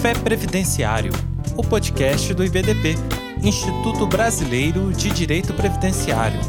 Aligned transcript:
Café 0.00 0.14
Previdenciário, 0.14 1.12
o 1.58 1.62
podcast 1.62 2.32
do 2.32 2.42
IBDP, 2.42 2.94
Instituto 3.42 4.06
Brasileiro 4.06 4.90
de 4.94 5.10
Direito 5.10 5.52
Previdenciário. 5.52 6.40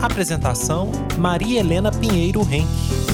Apresentação: 0.00 0.92
Maria 1.18 1.58
Helena 1.58 1.90
Pinheiro 1.90 2.42
Henke. 2.42 3.11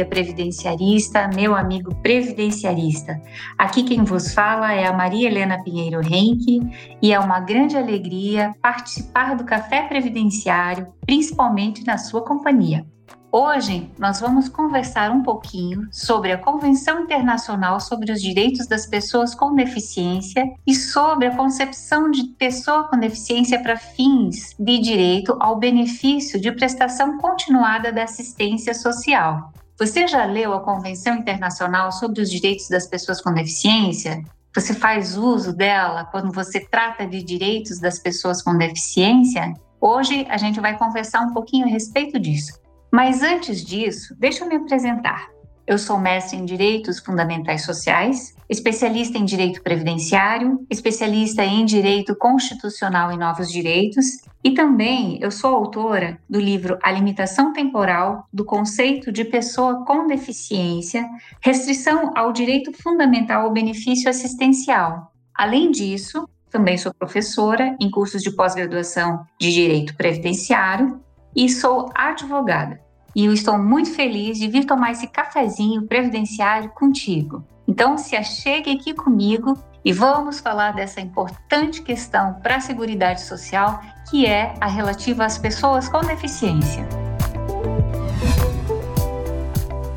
Amiga 0.00 0.04
previdenciarista, 0.04 1.28
meu 1.34 1.54
amigo 1.54 1.94
previdenciarista. 1.96 3.20
Aqui 3.58 3.82
quem 3.82 4.04
vos 4.04 4.32
fala 4.32 4.72
é 4.72 4.86
a 4.86 4.92
Maria 4.92 5.28
Helena 5.28 5.62
Pinheiro 5.62 6.00
Henke 6.02 6.60
e 7.02 7.12
é 7.12 7.18
uma 7.18 7.40
grande 7.40 7.76
alegria 7.76 8.52
participar 8.62 9.36
do 9.36 9.44
Café 9.44 9.82
Previdenciário, 9.82 10.88
principalmente 11.04 11.84
na 11.84 11.98
sua 11.98 12.22
companhia. 12.22 12.84
Hoje 13.32 13.88
nós 13.96 14.20
vamos 14.20 14.48
conversar 14.48 15.12
um 15.12 15.22
pouquinho 15.22 15.86
sobre 15.92 16.32
a 16.32 16.38
Convenção 16.38 17.02
Internacional 17.02 17.78
sobre 17.78 18.10
os 18.10 18.20
Direitos 18.20 18.66
das 18.66 18.86
Pessoas 18.86 19.36
com 19.36 19.54
Deficiência 19.54 20.44
e 20.66 20.74
sobre 20.74 21.26
a 21.26 21.36
concepção 21.36 22.10
de 22.10 22.24
pessoa 22.36 22.88
com 22.88 22.98
deficiência 22.98 23.62
para 23.62 23.76
fins 23.76 24.56
de 24.58 24.78
direito 24.80 25.36
ao 25.38 25.56
benefício 25.56 26.40
de 26.40 26.50
prestação 26.50 27.18
continuada 27.18 27.92
da 27.92 28.02
assistência 28.02 28.74
social. 28.74 29.52
Você 29.80 30.06
já 30.06 30.26
leu 30.26 30.52
a 30.52 30.60
Convenção 30.60 31.16
Internacional 31.16 31.90
sobre 31.90 32.20
os 32.20 32.30
Direitos 32.30 32.68
das 32.68 32.86
Pessoas 32.86 33.18
com 33.18 33.32
Deficiência? 33.32 34.22
Você 34.54 34.74
faz 34.74 35.16
uso 35.16 35.56
dela 35.56 36.04
quando 36.04 36.30
você 36.30 36.60
trata 36.60 37.06
de 37.06 37.22
direitos 37.22 37.80
das 37.80 37.98
pessoas 37.98 38.42
com 38.42 38.58
deficiência? 38.58 39.54
Hoje 39.80 40.26
a 40.28 40.36
gente 40.36 40.60
vai 40.60 40.76
conversar 40.76 41.22
um 41.22 41.32
pouquinho 41.32 41.64
a 41.64 41.70
respeito 41.70 42.20
disso. 42.20 42.60
Mas 42.92 43.22
antes 43.22 43.64
disso, 43.64 44.14
deixa 44.18 44.44
eu 44.44 44.50
me 44.50 44.56
apresentar. 44.56 45.30
Eu 45.70 45.78
sou 45.78 46.00
mestre 46.00 46.36
em 46.36 46.44
Direitos 46.44 46.98
Fundamentais 46.98 47.64
Sociais, 47.64 48.34
especialista 48.48 49.16
em 49.16 49.24
Direito 49.24 49.62
Previdenciário, 49.62 50.66
especialista 50.68 51.44
em 51.44 51.64
Direito 51.64 52.16
Constitucional 52.16 53.12
e 53.12 53.16
Novos 53.16 53.48
Direitos, 53.48 54.04
e 54.42 54.50
também 54.50 55.20
eu 55.22 55.30
sou 55.30 55.54
autora 55.54 56.18
do 56.28 56.40
livro 56.40 56.76
A 56.82 56.90
Limitação 56.90 57.52
Temporal 57.52 58.26
do 58.32 58.44
Conceito 58.44 59.12
de 59.12 59.24
Pessoa 59.24 59.84
com 59.84 60.08
Deficiência, 60.08 61.08
Restrição 61.40 62.10
ao 62.16 62.32
Direito 62.32 62.72
Fundamental 62.72 63.44
ao 63.44 63.52
Benefício 63.52 64.10
Assistencial. 64.10 65.12
Além 65.32 65.70
disso, 65.70 66.28
também 66.50 66.76
sou 66.76 66.92
professora 66.92 67.76
em 67.80 67.88
cursos 67.88 68.22
de 68.22 68.32
pós-graduação 68.32 69.24
de 69.38 69.52
Direito 69.52 69.96
Previdenciário 69.96 71.00
e 71.32 71.48
sou 71.48 71.88
advogada 71.94 72.89
e 73.14 73.24
eu 73.24 73.32
estou 73.32 73.58
muito 73.58 73.92
feliz 73.92 74.38
de 74.38 74.48
vir 74.48 74.64
tomar 74.64 74.92
esse 74.92 75.06
cafezinho 75.06 75.82
previdenciário 75.86 76.70
contigo. 76.70 77.44
Então, 77.66 77.96
se 77.96 78.16
achegue 78.16 78.72
aqui 78.72 78.92
comigo 78.92 79.56
e 79.84 79.92
vamos 79.92 80.40
falar 80.40 80.72
dessa 80.72 81.00
importante 81.00 81.82
questão 81.82 82.34
para 82.42 82.56
a 82.56 82.60
Seguridade 82.60 83.22
Social, 83.22 83.80
que 84.10 84.26
é 84.26 84.54
a 84.60 84.66
relativa 84.66 85.24
às 85.24 85.38
pessoas 85.38 85.88
com 85.88 86.00
deficiência. 86.00 86.86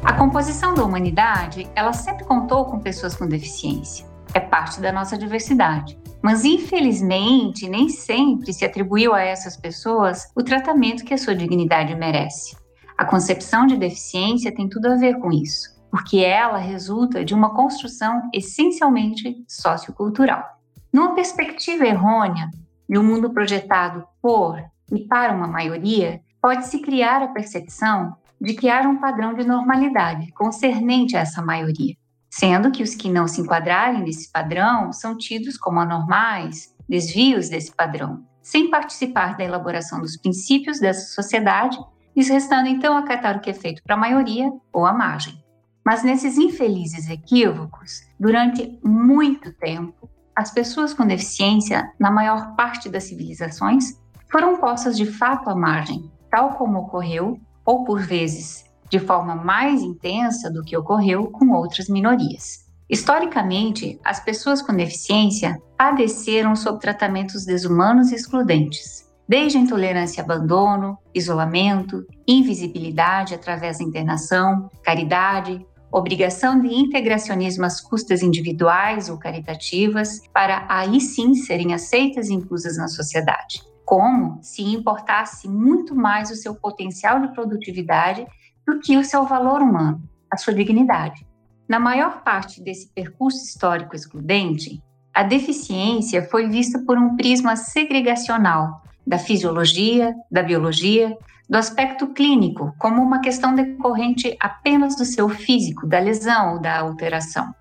A 0.03 0.14
composição 0.14 0.73
da 0.73 0.84
humanidade, 0.84 1.67
ela 1.75 1.94
sempre 1.94 2.25
contou 2.25 2.66
com 2.66 2.80
pessoas 2.80 3.16
com 3.16 3.28
deficiência. 3.28 4.06
É 4.34 4.39
parte 4.39 4.80
da 4.80 4.91
nossa 4.91 5.17
diversidade. 5.17 5.97
Mas, 6.22 6.45
infelizmente, 6.45 7.67
nem 7.67 7.89
sempre 7.89 8.53
se 8.53 8.63
atribuiu 8.63 9.13
a 9.13 9.22
essas 9.22 9.57
pessoas 9.57 10.29
o 10.35 10.41
tratamento 10.41 11.03
que 11.03 11.13
a 11.13 11.18
sua 11.18 11.35
dignidade 11.35 11.94
merece. 11.96 12.62
A 12.98 13.06
concepção 13.06 13.66
de 13.66 13.78
deficiência 13.78 14.54
tem 14.54 14.70
tudo 14.70 14.88
a 14.88 14.96
ver 14.96 15.20
com 15.20 15.31
isso, 15.31 15.70
porque 15.90 16.20
ela 16.20 16.58
resulta 16.58 17.26
de 17.26 17.34
uma 17.34 17.54
construção 17.56 18.30
essencialmente 18.34 19.44
sociocultural. 19.48 20.44
Numa 20.92 21.16
perspectiva 21.16 21.86
errônea 21.86 22.50
de 22.88 22.98
um 22.98 23.03
mundo 23.03 23.32
projetado 23.32 24.06
por 24.22 24.64
e 24.92 25.08
para 25.08 25.34
uma 25.34 25.48
maioria, 25.48 26.22
pode-se 26.42 26.80
criar 26.80 27.24
a 27.24 27.30
percepção 27.30 28.16
de 28.40 28.53
que 28.53 28.70
há 28.70 28.82
um 28.82 28.98
padrão 28.98 29.34
de 29.34 29.46
normalidade 29.46 30.32
concernente 30.34 31.16
a 31.16 31.22
essa 31.22 31.42
maioria, 31.42 31.96
sendo 32.30 32.70
que 32.70 32.84
os 32.84 32.94
que 32.94 33.09
não 33.09 33.28
se 33.28 33.42
enquadrarem 33.42 34.03
nesse 34.03 34.32
padrão 34.32 34.92
são 34.92 35.18
tidos 35.18 35.58
como 35.58 35.80
anormais, 35.80 36.76
desvios 36.88 37.50
desse 37.50 37.74
padrão, 37.74 38.24
sem 38.42 38.70
participar 38.70 39.38
da 39.38 39.44
elaboração 39.44 40.02
dos 40.02 40.18
princípios 40.18 40.80
dessa 40.80 41.14
sociedade 41.14 41.78
isso 42.16 42.31
restando 42.31 42.68
então 42.68 42.96
acatar 42.96 43.38
o 43.38 43.40
que 43.40 43.50
é 43.50 43.53
feito 43.53 43.81
para 43.84 43.96
a 43.96 44.00
maioria 44.00 44.51
ou 44.72 44.85
a 44.85 44.94
margem. 44.94 45.44
Mas 45.85 46.03
nesses 46.03 46.38
infelizes 46.38 47.09
equívocos, 47.09 48.01
durante 48.19 48.79
muito 48.84 49.51
tempo, 49.53 50.09
as 50.35 50.52
pessoas 50.52 50.94
com 50.94 51.06
deficiência, 51.06 51.91
na 52.00 52.09
maior 52.09 52.56
parte 52.56 52.90
das 52.90 53.03
civilizações, 53.03 54.00
foram 54.31 54.57
postas 54.57 54.97
de 54.97 55.06
fato 55.06 55.50
à 55.50 55.56
margem, 55.56 56.09
tal 56.31 56.52
como 56.52 56.79
ocorreu, 56.79 57.40
ou 57.66 57.84
por 57.84 58.02
vezes 58.02 58.66
de 58.90 59.00
forma 59.00 59.35
mais 59.35 59.81
intensa 59.81 60.52
do 60.52 60.63
que 60.63 60.78
ocorreu 60.78 61.28
com 61.28 61.52
outras 61.52 61.88
minorias. 61.90 62.63
Historicamente, 62.90 64.00
as 64.03 64.19
pessoas 64.19 64.62
com 64.62 64.75
deficiência 64.75 65.59
padeceram 65.75 66.56
sob 66.56 66.79
tratamentos 66.79 67.44
desumanos 67.46 68.12
e 68.12 68.16
excludentes, 68.16 69.12
desde 69.28 69.57
intolerância 69.57 70.22
e 70.22 70.23
abandono, 70.23 70.97
isolamento, 71.13 72.06
invisibilidade 72.28 73.34
através 73.34 73.78
da 73.78 73.84
internação, 73.84 74.69
caridade, 74.84 75.66
obrigação 75.91 76.59
de 76.59 76.73
integracionismo 76.73 77.66
às 77.66 77.79
custas 77.79 78.23
individuais 78.23 79.09
ou 79.09 79.17
caritativas, 79.17 80.22
para 80.34 80.66
aí 80.67 81.00
sim 81.00 81.35
serem 81.35 81.73
aceitas 81.73 82.29
e 82.29 82.34
inclusas 82.34 82.78
na 82.78 82.88
sociedade. 82.88 83.61
Como 83.85 84.39
se 84.41 84.63
importasse 84.63 85.47
muito 85.47 85.95
mais 85.95 86.31
o 86.31 86.35
seu 86.35 86.55
potencial 86.55 87.22
de 87.22 87.34
produtividade 87.34 88.25
do 88.66 88.79
que 88.79 88.97
o 88.97 89.03
seu 89.03 89.25
valor 89.25 89.61
humano, 89.61 90.01
a 90.31 90.38
sua 90.38 90.53
dignidade. 90.53 91.28
Na 91.67 91.79
maior 91.79 92.23
parte 92.23 92.61
desse 92.61 92.90
percurso 92.90 93.44
histórico 93.44 93.95
excludente, 93.95 94.81
a 95.13 95.22
deficiência 95.22 96.23
foi 96.23 96.50
vista 96.50 96.79
por 96.79 96.97
um 96.97 97.16
prisma 97.16 97.55
segregacional, 97.55 98.81
da 99.06 99.18
fisiologia, 99.18 100.16
da 100.31 100.41
biologia, 100.41 101.18
do 101.50 101.58
aspecto 101.58 102.08
clínico, 102.08 102.74
como 102.80 103.02
uma 103.02 103.19
questão 103.19 103.53
decorrente 103.53 104.36
apenas 104.40 104.96
do 104.96 105.06
seu 105.06 105.30
físico, 105.30 105.86
da 105.86 106.00
lesão 106.00 106.53
ou 106.53 106.59
da 106.59 106.80
alteração. 106.80 107.53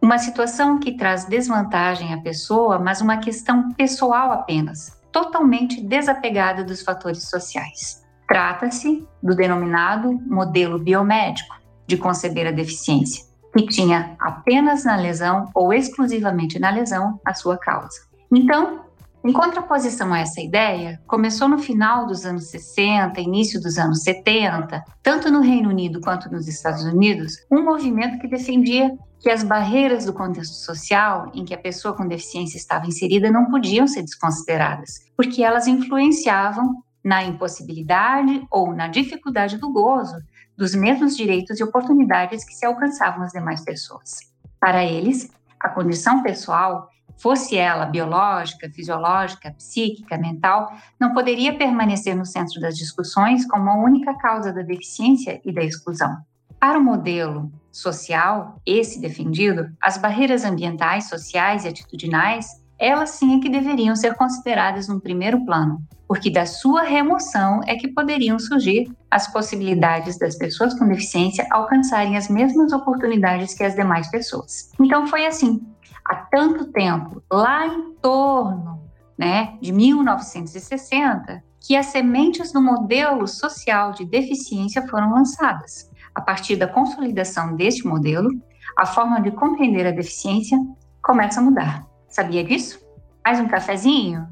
Uma 0.00 0.18
situação 0.18 0.78
que 0.78 0.96
traz 0.96 1.24
desvantagem 1.24 2.12
à 2.12 2.20
pessoa, 2.20 2.78
mas 2.78 3.00
uma 3.00 3.16
questão 3.16 3.72
pessoal 3.72 4.32
apenas, 4.32 5.00
totalmente 5.10 5.80
desapegada 5.80 6.62
dos 6.62 6.82
fatores 6.82 7.28
sociais. 7.28 8.02
Trata-se 8.28 9.06
do 9.22 9.34
denominado 9.34 10.12
modelo 10.26 10.78
biomédico 10.78 11.56
de 11.86 11.96
conceber 11.96 12.46
a 12.46 12.50
deficiência, 12.50 13.24
que 13.52 13.66
tinha 13.66 14.16
apenas 14.18 14.84
na 14.84 14.96
lesão 14.96 15.50
ou 15.54 15.72
exclusivamente 15.72 16.58
na 16.58 16.70
lesão 16.70 17.20
a 17.24 17.32
sua 17.34 17.56
causa. 17.56 18.00
Então, 18.32 18.83
em 19.24 19.32
contraposição 19.32 20.12
a 20.12 20.18
essa 20.18 20.38
ideia, 20.42 21.00
começou 21.06 21.48
no 21.48 21.58
final 21.58 22.06
dos 22.06 22.26
anos 22.26 22.50
60, 22.50 23.18
início 23.22 23.58
dos 23.58 23.78
anos 23.78 24.02
70, 24.02 24.84
tanto 25.02 25.30
no 25.32 25.40
Reino 25.40 25.70
Unido 25.70 25.98
quanto 26.02 26.30
nos 26.30 26.46
Estados 26.46 26.84
Unidos, 26.84 27.38
um 27.50 27.64
movimento 27.64 28.18
que 28.18 28.28
defendia 28.28 28.94
que 29.18 29.30
as 29.30 29.42
barreiras 29.42 30.04
do 30.04 30.12
contexto 30.12 30.52
social 30.52 31.32
em 31.32 31.42
que 31.42 31.54
a 31.54 31.58
pessoa 31.58 31.96
com 31.96 32.06
deficiência 32.06 32.58
estava 32.58 32.86
inserida 32.86 33.30
não 33.30 33.50
podiam 33.50 33.86
ser 33.86 34.02
desconsideradas, 34.02 35.10
porque 35.16 35.42
elas 35.42 35.66
influenciavam 35.66 36.82
na 37.02 37.24
impossibilidade 37.24 38.46
ou 38.50 38.74
na 38.74 38.88
dificuldade 38.88 39.56
do 39.56 39.72
gozo 39.72 40.16
dos 40.54 40.74
mesmos 40.74 41.16
direitos 41.16 41.58
e 41.58 41.64
oportunidades 41.64 42.44
que 42.44 42.52
se 42.52 42.66
alcançavam 42.66 43.20
nas 43.20 43.32
demais 43.32 43.64
pessoas. 43.64 44.18
Para 44.60 44.84
eles, 44.84 45.30
a 45.58 45.70
condição 45.70 46.22
pessoal 46.22 46.90
fosse 47.16 47.56
ela 47.56 47.86
biológica, 47.86 48.70
fisiológica, 48.70 49.52
psíquica, 49.52 50.18
mental, 50.18 50.72
não 51.00 51.12
poderia 51.12 51.56
permanecer 51.56 52.16
no 52.16 52.26
centro 52.26 52.60
das 52.60 52.76
discussões 52.76 53.46
como 53.46 53.70
a 53.70 53.76
única 53.76 54.14
causa 54.18 54.52
da 54.52 54.62
deficiência 54.62 55.40
e 55.44 55.52
da 55.52 55.62
exclusão. 55.62 56.16
Para 56.58 56.78
o 56.78 56.84
modelo 56.84 57.52
social, 57.70 58.60
esse 58.64 59.00
defendido, 59.00 59.68
as 59.80 59.98
barreiras 59.98 60.44
ambientais, 60.44 61.08
sociais 61.08 61.64
e 61.64 61.68
atitudinais, 61.68 62.46
elas 62.78 63.10
sim 63.10 63.38
é 63.38 63.40
que 63.40 63.48
deveriam 63.48 63.94
ser 63.94 64.14
consideradas 64.14 64.88
num 64.88 64.98
primeiro 64.98 65.44
plano, 65.44 65.80
porque 66.08 66.30
da 66.30 66.44
sua 66.44 66.82
remoção 66.82 67.60
é 67.66 67.76
que 67.76 67.88
poderiam 67.88 68.38
surgir 68.38 68.90
as 69.10 69.32
possibilidades 69.32 70.18
das 70.18 70.36
pessoas 70.36 70.76
com 70.78 70.88
deficiência 70.88 71.46
alcançarem 71.50 72.16
as 72.16 72.28
mesmas 72.28 72.72
oportunidades 72.72 73.54
que 73.54 73.62
as 73.62 73.74
demais 73.74 74.10
pessoas. 74.10 74.70
Então 74.80 75.06
foi 75.06 75.26
assim 75.26 75.60
há 76.04 76.16
tanto 76.16 76.66
tempo, 76.66 77.22
lá 77.32 77.66
em 77.66 77.94
torno 77.94 78.82
né, 79.18 79.56
de 79.60 79.72
1960, 79.72 81.42
que 81.60 81.76
as 81.76 81.86
sementes 81.86 82.52
do 82.52 82.60
modelo 82.60 83.26
social 83.26 83.92
de 83.92 84.04
deficiência 84.04 84.86
foram 84.88 85.12
lançadas. 85.12 85.90
A 86.14 86.20
partir 86.20 86.56
da 86.56 86.68
consolidação 86.68 87.56
deste 87.56 87.86
modelo, 87.86 88.28
a 88.76 88.84
forma 88.84 89.20
de 89.20 89.30
compreender 89.30 89.86
a 89.86 89.90
deficiência 89.90 90.58
começa 91.02 91.40
a 91.40 91.42
mudar. 91.42 91.86
Sabia 92.08 92.44
disso? 92.44 92.80
Mais 93.24 93.40
um 93.40 93.48
cafezinho? 93.48 94.28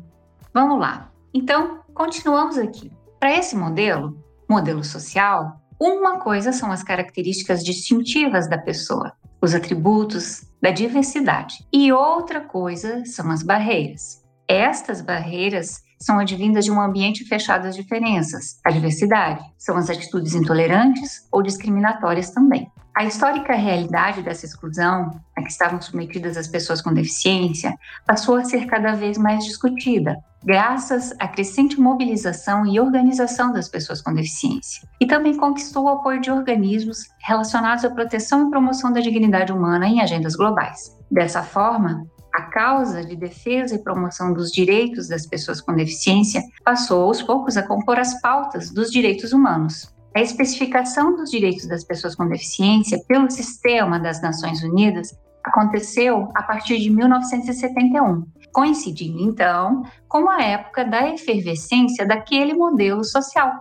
Vamos 0.52 0.78
lá. 0.78 1.10
Então, 1.32 1.80
continuamos 1.94 2.58
aqui. 2.58 2.92
Para 3.18 3.36
esse 3.36 3.56
modelo, 3.56 4.22
modelo 4.48 4.84
social, 4.84 5.60
uma 5.80 6.18
coisa 6.18 6.52
são 6.52 6.70
as 6.70 6.82
características 6.82 7.64
distintivas 7.64 8.48
da 8.48 8.58
pessoa, 8.58 9.12
os 9.40 9.54
atributos 9.54 10.51
da 10.62 10.70
diversidade, 10.70 11.66
e 11.72 11.92
outra 11.92 12.40
coisa 12.40 13.04
são 13.04 13.32
as 13.32 13.42
barreiras. 13.42 14.22
Estas 14.46 15.00
barreiras 15.00 15.82
são 15.98 16.20
advindas 16.20 16.64
de 16.64 16.70
um 16.70 16.80
ambiente 16.80 17.24
fechado 17.24 17.66
às 17.66 17.74
diferenças. 17.74 18.60
A 18.64 18.70
diversidade 18.70 19.44
são 19.58 19.76
as 19.76 19.90
atitudes 19.90 20.34
intolerantes 20.34 21.26
ou 21.32 21.42
discriminatórias 21.42 22.30
também. 22.30 22.70
A 22.94 23.04
histórica 23.04 23.54
realidade 23.54 24.22
dessa 24.22 24.46
exclusão, 24.46 25.10
a 25.36 25.42
que 25.42 25.50
estavam 25.50 25.80
submetidas 25.80 26.36
as 26.36 26.46
pessoas 26.46 26.80
com 26.80 26.92
deficiência, 26.92 27.74
passou 28.06 28.36
a 28.36 28.44
ser 28.44 28.66
cada 28.66 28.92
vez 28.92 29.18
mais 29.18 29.44
discutida, 29.44 30.16
graças 30.44 31.12
à 31.18 31.28
crescente 31.28 31.80
mobilização 31.80 32.66
e 32.66 32.80
organização 32.80 33.52
das 33.52 33.68
pessoas 33.68 34.00
com 34.00 34.12
deficiência. 34.12 34.88
E 35.00 35.06
também 35.06 35.36
conquistou 35.36 35.84
o 35.84 35.88
apoio 35.88 36.20
de 36.20 36.30
organismos 36.30 37.04
relacionados 37.26 37.84
à 37.84 37.90
proteção 37.90 38.46
e 38.46 38.50
promoção 38.50 38.92
da 38.92 39.00
dignidade 39.00 39.52
humana 39.52 39.86
em 39.86 40.00
agendas 40.00 40.34
globais. 40.34 40.96
Dessa 41.10 41.42
forma, 41.42 42.06
a 42.34 42.42
causa 42.42 43.04
de 43.04 43.14
defesa 43.14 43.74
e 43.74 43.82
promoção 43.82 44.32
dos 44.32 44.50
direitos 44.50 45.08
das 45.08 45.26
pessoas 45.26 45.60
com 45.60 45.74
deficiência 45.74 46.42
passou 46.64 47.04
aos 47.04 47.22
poucos 47.22 47.56
a 47.56 47.62
compor 47.62 47.98
as 47.98 48.20
pautas 48.20 48.70
dos 48.70 48.90
direitos 48.90 49.32
humanos. 49.32 49.92
A 50.14 50.20
especificação 50.20 51.16
dos 51.16 51.30
direitos 51.30 51.66
das 51.66 51.84
pessoas 51.84 52.14
com 52.14 52.28
deficiência 52.28 53.02
pelo 53.06 53.30
sistema 53.30 53.98
das 53.98 54.20
Nações 54.20 54.62
Unidas 54.62 55.14
aconteceu 55.44 56.28
a 56.34 56.42
partir 56.42 56.78
de 56.78 56.90
1971, 56.90 58.24
coincidindo 58.52 59.20
então 59.20 59.82
com 60.08 60.28
a 60.28 60.42
época 60.42 60.84
da 60.84 61.08
efervescência 61.08 62.06
daquele 62.06 62.54
modelo 62.54 63.04
social. 63.04 63.52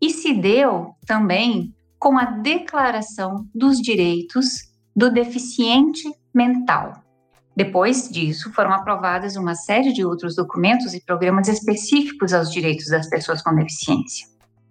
E 0.00 0.10
se 0.10 0.34
deu 0.34 0.94
também 1.06 1.74
com 1.98 2.18
a 2.18 2.24
Declaração 2.24 3.46
dos 3.54 3.78
Direitos 3.78 4.72
do 4.94 5.10
Deficiente 5.10 6.02
Mental, 6.34 7.02
depois 7.54 8.08
disso, 8.08 8.50
foram 8.52 8.72
aprovadas 8.72 9.36
uma 9.36 9.54
série 9.54 9.92
de 9.92 10.04
outros 10.04 10.34
documentos 10.34 10.94
e 10.94 11.04
programas 11.04 11.48
específicos 11.48 12.32
aos 12.32 12.50
direitos 12.50 12.86
das 12.86 13.08
pessoas 13.08 13.42
com 13.42 13.54
deficiência. 13.54 14.26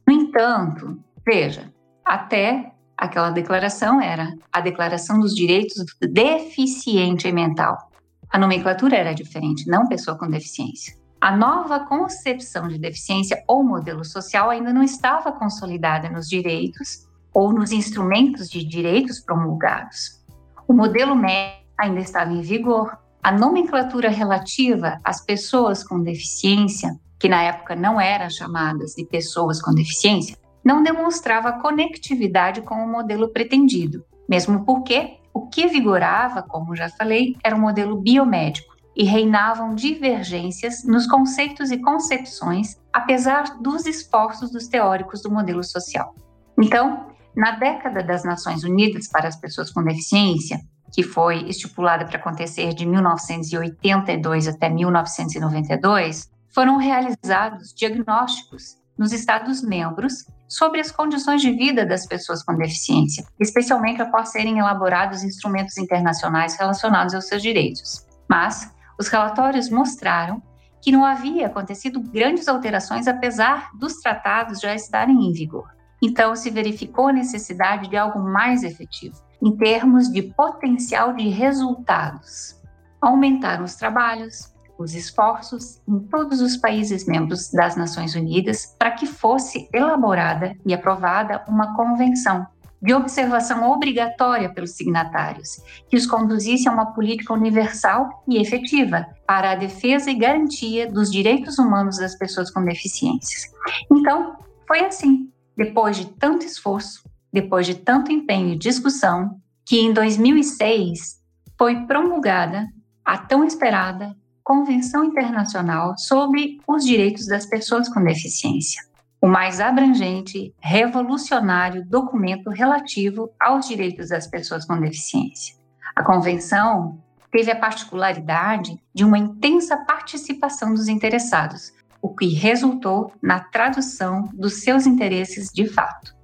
No 0.07 0.13
entanto, 0.13 0.99
veja, 1.23 1.71
até 2.03 2.71
aquela 2.97 3.29
declaração 3.29 4.01
era 4.01 4.33
a 4.51 4.61
Declaração 4.61 5.19
dos 5.19 5.35
Direitos 5.35 5.85
do 6.01 6.07
Deficiente 6.07 7.31
Mental. 7.31 7.90
A 8.31 8.37
nomenclatura 8.37 8.95
era 8.95 9.13
diferente, 9.13 9.67
não 9.67 9.87
pessoa 9.87 10.17
com 10.17 10.29
deficiência. 10.29 10.95
A 11.19 11.35
nova 11.35 11.81
concepção 11.81 12.67
de 12.67 12.79
deficiência 12.79 13.43
ou 13.45 13.61
modelo 13.61 14.05
social 14.05 14.49
ainda 14.49 14.71
não 14.71 14.81
estava 14.81 15.33
consolidada 15.33 16.09
nos 16.09 16.29
direitos 16.29 17.09
ou 17.33 17.51
nos 17.51 17.73
instrumentos 17.73 18.49
de 18.49 18.63
direitos 18.63 19.19
promulgados. 19.19 20.23
O 20.65 20.73
modelo 20.73 21.13
médico 21.13 21.61
ainda 21.77 21.99
estava 21.99 22.31
em 22.31 22.41
vigor. 22.41 22.97
A 23.21 23.33
nomenclatura 23.33 24.09
relativa 24.09 24.99
às 25.03 25.23
pessoas 25.23 25.83
com 25.83 26.01
deficiência, 26.01 26.97
que 27.19 27.27
na 27.27 27.43
época 27.43 27.75
não 27.75 27.99
eram 27.99 28.29
chamadas 28.29 28.93
de 28.95 29.05
pessoas 29.05 29.61
com 29.61 29.75
deficiência, 29.75 30.37
não 30.63 30.81
demonstrava 30.81 31.59
conectividade 31.59 32.61
com 32.61 32.75
o 32.75 32.87
modelo 32.87 33.29
pretendido, 33.29 34.05
mesmo 34.27 34.65
porque 34.65 35.20
o 35.33 35.47
que 35.47 35.67
vigorava, 35.67 36.41
como 36.41 36.75
já 36.75 36.89
falei, 36.89 37.35
era 37.43 37.55
o 37.55 37.59
modelo 37.59 37.97
biomédico 37.97 38.75
e 38.95 39.03
reinavam 39.03 39.73
divergências 39.73 40.83
nos 40.83 41.07
conceitos 41.07 41.71
e 41.71 41.77
concepções, 41.77 42.77
apesar 42.91 43.57
dos 43.61 43.85
esforços 43.85 44.51
dos 44.51 44.67
teóricos 44.67 45.21
do 45.21 45.31
modelo 45.31 45.63
social. 45.63 46.13
Então, 46.57 47.07
na 47.35 47.51
década 47.51 48.03
das 48.03 48.23
Nações 48.23 48.63
Unidas 48.63 49.07
para 49.07 49.27
as 49.27 49.37
Pessoas 49.37 49.71
com 49.71 49.83
Deficiência, 49.83 50.59
que 50.93 51.03
foi 51.03 51.47
estipulada 51.47 52.05
para 52.05 52.17
acontecer 52.17 52.73
de 52.73 52.85
1982 52.85 54.47
até 54.47 54.69
1992, 54.69 56.29
foram 56.49 56.75
realizados 56.75 57.73
diagnósticos 57.73 58.80
nos 59.01 59.11
Estados-membros 59.11 60.27
sobre 60.47 60.79
as 60.79 60.91
condições 60.91 61.41
de 61.41 61.51
vida 61.51 61.83
das 61.83 62.05
pessoas 62.05 62.43
com 62.43 62.55
deficiência, 62.55 63.25
especialmente 63.39 63.99
após 63.99 64.29
serem 64.29 64.59
elaborados 64.59 65.23
instrumentos 65.23 65.75
internacionais 65.79 66.55
relacionados 66.55 67.15
aos 67.15 67.25
seus 67.25 67.41
direitos. 67.41 68.05
Mas 68.29 68.71
os 68.99 69.07
relatórios 69.07 69.71
mostraram 69.71 70.39
que 70.79 70.91
não 70.91 71.03
havia 71.03 71.47
acontecido 71.47 71.99
grandes 71.99 72.47
alterações 72.47 73.07
apesar 73.07 73.71
dos 73.73 73.95
tratados 73.95 74.59
já 74.59 74.75
estarem 74.75 75.25
em 75.25 75.33
vigor. 75.33 75.67
Então 75.99 76.35
se 76.35 76.51
verificou 76.51 77.07
a 77.07 77.13
necessidade 77.13 77.89
de 77.89 77.97
algo 77.97 78.19
mais 78.19 78.61
efetivo 78.61 79.15
em 79.41 79.57
termos 79.57 80.11
de 80.11 80.21
potencial 80.21 81.11
de 81.13 81.27
resultados. 81.27 82.55
Aumentaram 83.01 83.63
os 83.63 83.73
trabalhos, 83.73 84.53
os 84.81 84.93
esforços 84.95 85.81
em 85.87 85.99
todos 85.99 86.41
os 86.41 86.57
países 86.57 87.05
membros 87.05 87.51
das 87.51 87.75
Nações 87.75 88.15
Unidas 88.15 88.75
para 88.77 88.91
que 88.91 89.05
fosse 89.05 89.69
elaborada 89.73 90.55
e 90.65 90.73
aprovada 90.73 91.43
uma 91.47 91.75
convenção 91.75 92.45
de 92.81 92.93
observação 92.93 93.69
obrigatória 93.69 94.49
pelos 94.49 94.71
signatários, 94.71 95.61
que 95.87 95.95
os 95.95 96.07
conduzisse 96.07 96.67
a 96.67 96.71
uma 96.71 96.93
política 96.93 97.33
universal 97.33 98.23
e 98.27 98.41
efetiva 98.41 99.05
para 99.27 99.51
a 99.51 99.55
defesa 99.55 100.09
e 100.09 100.15
garantia 100.15 100.91
dos 100.91 101.11
direitos 101.11 101.59
humanos 101.59 101.97
das 101.97 102.15
pessoas 102.15 102.49
com 102.49 102.65
deficiências. 102.65 103.51
Então, 103.91 104.35
foi 104.67 104.79
assim, 104.79 105.29
depois 105.55 105.95
de 105.95 106.07
tanto 106.07 106.43
esforço, 106.43 107.03
depois 107.31 107.67
de 107.67 107.75
tanto 107.75 108.11
empenho 108.11 108.53
e 108.53 108.57
discussão, 108.57 109.39
que 109.63 109.79
em 109.79 109.93
2006 109.93 111.21
foi 111.57 111.85
promulgada 111.85 112.67
a 113.05 113.17
tão 113.17 113.43
esperada 113.43 114.15
Convenção 114.43 115.05
Internacional 115.05 115.95
sobre 115.97 116.59
os 116.67 116.83
Direitos 116.83 117.27
das 117.27 117.45
Pessoas 117.45 117.87
com 117.87 118.03
Deficiência, 118.03 118.83
o 119.21 119.27
mais 119.27 119.59
abrangente, 119.61 120.53
revolucionário 120.59 121.85
documento 121.85 122.49
relativo 122.49 123.29
aos 123.39 123.67
direitos 123.67 124.09
das 124.09 124.25
pessoas 124.25 124.65
com 124.65 124.79
deficiência. 124.79 125.55
A 125.95 126.03
convenção 126.03 126.99
teve 127.31 127.51
a 127.51 127.55
particularidade 127.55 128.81
de 128.93 129.05
uma 129.05 129.17
intensa 129.17 129.77
participação 129.77 130.73
dos 130.73 130.87
interessados, 130.87 131.71
o 132.01 132.09
que 132.09 132.27
resultou 132.33 133.13
na 133.21 133.39
tradução 133.39 134.27
dos 134.33 134.63
seus 134.63 134.87
interesses 134.87 135.49
de 135.53 135.67
fato. 135.67 136.15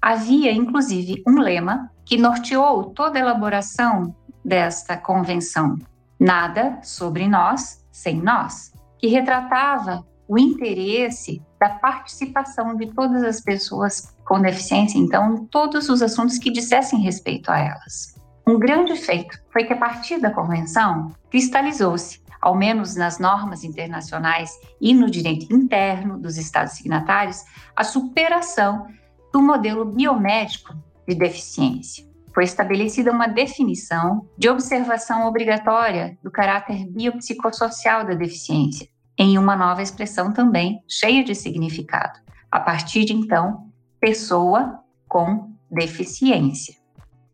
Havia, 0.00 0.52
inclusive, 0.52 1.22
um 1.26 1.38
lema 1.38 1.90
que 2.04 2.18
norteou 2.18 2.90
toda 2.90 3.18
a 3.18 3.22
elaboração 3.22 4.14
desta 4.44 4.96
convenção: 4.96 5.78
Nada 6.22 6.78
sobre 6.84 7.26
nós 7.26 7.84
sem 7.90 8.22
nós, 8.22 8.72
que 8.96 9.08
retratava 9.08 10.06
o 10.28 10.38
interesse 10.38 11.42
da 11.58 11.68
participação 11.68 12.76
de 12.76 12.86
todas 12.94 13.24
as 13.24 13.40
pessoas 13.40 14.14
com 14.24 14.40
deficiência, 14.40 14.98
então, 14.98 15.44
todos 15.46 15.88
os 15.88 16.00
assuntos 16.00 16.38
que 16.38 16.52
dissessem 16.52 17.00
respeito 17.00 17.50
a 17.50 17.58
elas. 17.58 18.14
Um 18.46 18.56
grande 18.56 18.94
feito 18.94 19.36
foi 19.52 19.64
que, 19.64 19.72
a 19.72 19.76
partir 19.76 20.20
da 20.20 20.30
convenção, 20.30 21.12
cristalizou-se, 21.28 22.22
ao 22.40 22.54
menos 22.54 22.94
nas 22.94 23.18
normas 23.18 23.64
internacionais 23.64 24.52
e 24.80 24.94
no 24.94 25.10
direito 25.10 25.52
interno 25.52 26.20
dos 26.20 26.38
Estados 26.38 26.74
signatários, 26.74 27.42
a 27.74 27.82
superação 27.82 28.86
do 29.32 29.42
modelo 29.42 29.84
biomédico 29.84 30.72
de 31.04 31.16
deficiência. 31.16 32.11
Foi 32.34 32.44
estabelecida 32.44 33.10
uma 33.10 33.26
definição 33.26 34.26
de 34.38 34.48
observação 34.48 35.26
obrigatória 35.26 36.16
do 36.22 36.30
caráter 36.30 36.86
biopsicossocial 36.88 38.06
da 38.06 38.14
deficiência, 38.14 38.88
em 39.18 39.36
uma 39.36 39.54
nova 39.54 39.82
expressão 39.82 40.32
também 40.32 40.82
cheia 40.88 41.22
de 41.22 41.34
significado. 41.34 42.20
A 42.50 42.58
partir 42.58 43.04
de 43.04 43.12
então, 43.12 43.70
pessoa 44.00 44.80
com 45.08 45.52
deficiência. 45.70 46.74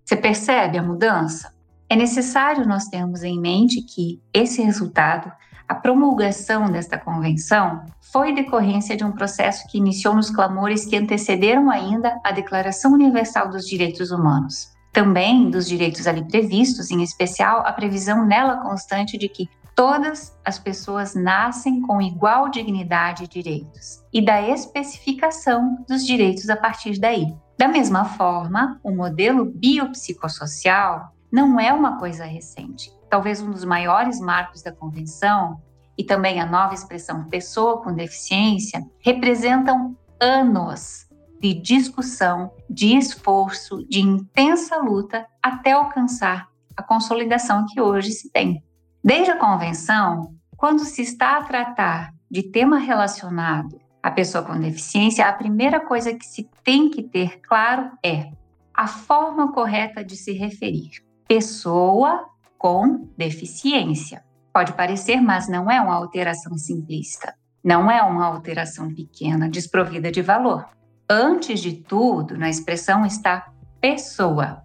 Você 0.05 0.17
percebe 0.17 0.79
a 0.79 0.83
mudança? 0.83 1.55
É 1.89 1.97
necessário 1.97 2.67
nós 2.67 2.87
termos 2.87 3.23
em 3.23 3.41
mente 3.41 3.83
que 3.83 4.21
esse 4.33 4.63
resultado 4.63 5.33
a 5.69 5.75
promulgação 5.75 6.73
desta 6.73 6.97
convenção 6.97 7.85
foi 8.11 8.35
decorrência 8.35 8.97
de 8.97 9.05
um 9.05 9.13
processo 9.13 9.69
que 9.69 9.77
iniciou 9.77 10.15
nos 10.15 10.31
clamores 10.31 10.87
que 10.87 10.97
antecederam 10.97 11.71
ainda 11.71 12.19
a 12.25 12.33
Declaração 12.33 12.95
Universal 12.95 13.51
dos 13.51 13.67
Direitos 13.67 14.11
Humanos. 14.11 14.78
Também 14.99 15.49
dos 15.49 15.69
direitos 15.69 16.09
ali 16.09 16.25
previstos, 16.25 16.91
em 16.91 17.05
especial 17.05 17.65
a 17.65 17.73
previsão 17.73 18.27
nela 18.27 18.57
constante 18.57 19.17
de 19.17 19.29
que 19.29 19.49
todas 19.73 20.37
as 20.45 20.59
pessoas 20.59 21.15
nascem 21.15 21.81
com 21.83 22.03
igual 22.03 22.49
dignidade 22.49 23.23
e 23.23 23.29
direitos, 23.29 24.05
e 24.13 24.21
da 24.21 24.43
especificação 24.43 25.85
dos 25.89 26.05
direitos 26.05 26.51
a 26.51 26.57
partir 26.57 26.99
daí. 26.99 27.33
Da 27.57 27.69
mesma 27.69 28.07
forma, 28.07 28.81
o 28.83 28.91
modelo 28.91 29.45
biopsicossocial 29.45 31.15
não 31.31 31.61
é 31.61 31.73
uma 31.73 31.97
coisa 32.01 32.25
recente. 32.25 32.93
Talvez 33.09 33.41
um 33.41 33.53
dos 33.53 33.65
maiores 33.65 34.19
marcos 34.19 34.65
da 34.65 34.73
convenção 34.73 35.63
e 35.97 36.03
também 36.03 36.41
a 36.41 36.47
nova 36.47 36.75
expressão 36.75 37.23
pessoa 37.29 37.81
com 37.85 37.95
deficiência 37.95 38.85
representam 38.99 39.97
anos 40.21 41.08
de 41.41 41.55
discussão, 41.55 42.53
de 42.69 42.97
esforço, 42.97 43.85
de 43.89 44.01
intensa 44.01 44.77
luta 44.79 45.27
até 45.43 45.73
alcançar 45.73 46.49
a 46.77 46.83
consolidação 46.83 47.67
que 47.67 47.81
hoje 47.81 48.13
se 48.13 48.31
tem. 48.31 48.63
Desde 49.03 49.31
a 49.31 49.39
convenção, 49.39 50.35
quando 50.57 50.85
se 50.85 51.03
está 51.03 51.39
a 51.39 51.43
tratar 51.43 52.13
de 52.31 52.43
tema 52.43 52.79
relacionado 52.79 53.81
à 54.03 54.11
pessoa 54.11 54.45
com 54.45 54.59
deficiência, 54.59 55.27
a 55.27 55.33
primeira 55.33 55.81
coisa 55.81 56.15
que 56.15 56.27
se 56.27 56.49
tem 56.63 56.91
que 56.91 57.03
ter 57.03 57.41
claro 57.41 57.91
é 58.05 58.31
a 58.75 58.87
forma 58.87 59.53
correta 59.53 60.05
de 60.05 60.17
se 60.17 60.33
referir. 60.33 60.91
Pessoa 61.27 62.27
com 62.57 63.09
deficiência. 63.17 64.25
Pode 64.53 64.73
parecer, 64.73 65.21
mas 65.21 65.49
não 65.49 65.71
é 65.71 65.81
uma 65.81 65.95
alteração 65.95 66.57
simplista. 66.57 67.35
Não 67.63 67.91
é 67.91 68.03
uma 68.03 68.27
alteração 68.27 68.93
pequena, 68.95 69.49
desprovida 69.49 70.11
de 70.11 70.23
valor. 70.23 70.65
Antes 71.11 71.61
de 71.61 71.73
tudo, 71.73 72.37
na 72.37 72.51
expressão 72.51 73.07
está 73.07 73.51
pessoa, 73.81 74.63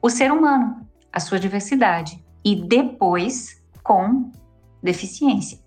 o 0.00 0.08
ser 0.08 0.32
humano, 0.32 0.88
a 1.12 1.20
sua 1.20 1.38
diversidade, 1.38 2.24
e 2.42 2.66
depois 2.66 3.62
com 3.82 4.32
deficiência. 4.82 5.58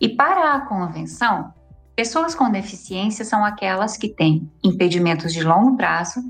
E 0.00 0.08
para 0.08 0.54
a 0.54 0.60
convenção, 0.62 1.52
pessoas 1.94 2.34
com 2.34 2.50
deficiência 2.50 3.22
são 3.22 3.44
aquelas 3.44 3.98
que 3.98 4.08
têm 4.08 4.50
impedimentos 4.64 5.30
de 5.30 5.42
longo 5.42 5.76
prazo, 5.76 6.20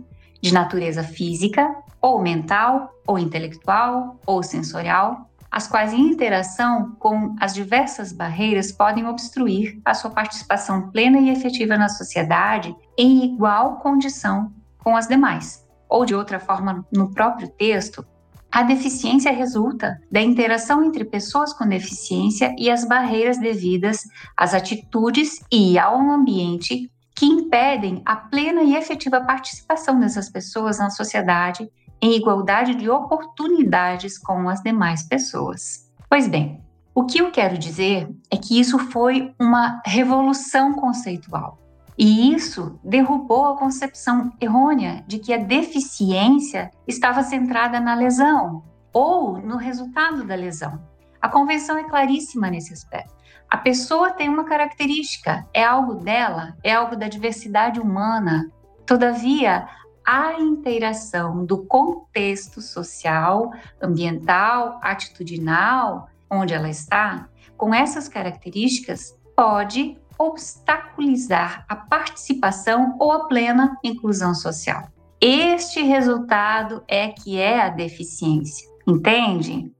de 0.43 0.53
natureza 0.53 1.05
física, 1.05 1.73
ou 2.01 2.21
mental, 2.21 2.93
ou 3.07 3.17
intelectual, 3.17 4.19
ou 4.27 4.43
sensorial, 4.43 5.31
as 5.57 5.67
quais, 5.67 5.95
em 5.95 6.11
interação 6.11 6.95
com 6.99 7.35
as 7.41 7.55
diversas 7.55 8.13
barreiras, 8.13 8.71
podem 8.71 9.07
obstruir 9.07 9.81
a 9.87 9.95
sua 9.95 10.11
participação 10.11 10.91
plena 10.91 11.19
e 11.19 11.31
efetiva 11.31 11.79
na 11.79 11.89
sociedade 11.89 12.77
em 12.99 13.25
igual 13.25 13.79
condição 13.79 14.53
com 14.77 14.95
as 14.95 15.09
demais. 15.09 15.67
Ou, 15.89 16.05
de 16.05 16.15
outra 16.15 16.39
forma, 16.39 16.87
no 16.93 17.11
próprio 17.11 17.49
texto, 17.49 18.05
a 18.53 18.65
deficiência 18.65 19.33
resulta 19.33 19.99
da 20.13 20.21
interação 20.21 20.85
entre 20.85 21.07
pessoas 21.07 21.55
com 21.55 21.67
deficiência 21.67 22.55
e 22.59 22.71
as 22.71 22.87
barreiras 22.87 23.39
devidas 23.39 24.03
às 24.37 24.53
atitudes 24.53 25.41
e 25.51 25.79
ao 25.79 25.99
ambiente 25.99 26.93
que 27.15 27.25
impedem 27.25 28.03
a 28.05 28.15
plena 28.15 28.63
e 28.63 28.77
efetiva 28.77 29.23
participação 29.23 29.99
dessas 29.99 30.29
pessoas 30.29 30.79
na 30.79 30.91
sociedade 30.91 31.67
em 32.01 32.15
igualdade 32.15 32.75
de 32.75 32.89
oportunidades 32.89 34.19
com 34.19 34.49
as 34.49 34.63
demais 34.63 35.03
pessoas. 35.03 35.91
Pois 36.09 36.29
bem, 36.29 36.61
o 36.95 37.05
que 37.05 37.19
eu 37.19 37.31
quero 37.31 37.59
dizer 37.59 38.09
é 38.31 38.37
que 38.37 38.59
isso 38.59 38.79
foi 38.79 39.35
uma 39.39 39.83
revolução 39.85 40.73
conceitual. 40.73 41.59
E 41.99 42.33
isso 42.35 42.79
derrubou 42.85 43.47
a 43.47 43.57
concepção 43.57 44.31
errônea 44.41 45.03
de 45.07 45.19
que 45.19 45.33
a 45.33 45.39
deficiência 45.39 46.71
estava 46.87 47.23
centrada 47.23 47.81
na 47.81 47.95
lesão 47.95 48.63
ou 48.93 49.39
no 49.39 49.57
resultado 49.57 50.25
da 50.25 50.35
lesão. 50.35 50.81
A 51.21 51.29
convenção 51.29 51.77
é 51.79 51.85
claríssima 51.85 52.51
nesse 52.51 52.73
aspecto. 52.73 53.15
A 53.51 53.57
pessoa 53.57 54.11
tem 54.11 54.29
uma 54.29 54.45
característica, 54.45 55.47
é 55.55 55.65
algo 55.65 55.95
dela, 55.95 56.57
é 56.63 56.73
algo 56.73 56.97
da 56.97 57.09
diversidade 57.09 57.81
humana. 57.81 58.51
Todavia, 58.85 59.67
a 60.07 60.35
interação 60.39 61.45
do 61.45 61.67
contexto 61.67 62.61
social, 62.63 63.51
ambiental, 63.83 64.79
atitudinal, 64.81 66.09
onde 66.31 66.55
ela 66.55 66.71
está, 66.71 67.29
com 67.57 67.75
essas 67.75 68.09
características, 68.09 69.19
pode 69.35 69.99
obstaculizar 70.17 71.67
a 71.69 71.75
participação 71.75 72.97
ou 73.01 73.11
a 73.11 73.27
plena 73.27 73.77
inclusão 73.83 74.33
social. 74.33 74.89
Este 75.21 75.83
resultado 75.83 76.85
é 76.87 77.09
que 77.09 77.39
é 77.39 77.61
a 77.61 77.69
deficiência, 77.69 78.69
entende? 78.87 79.73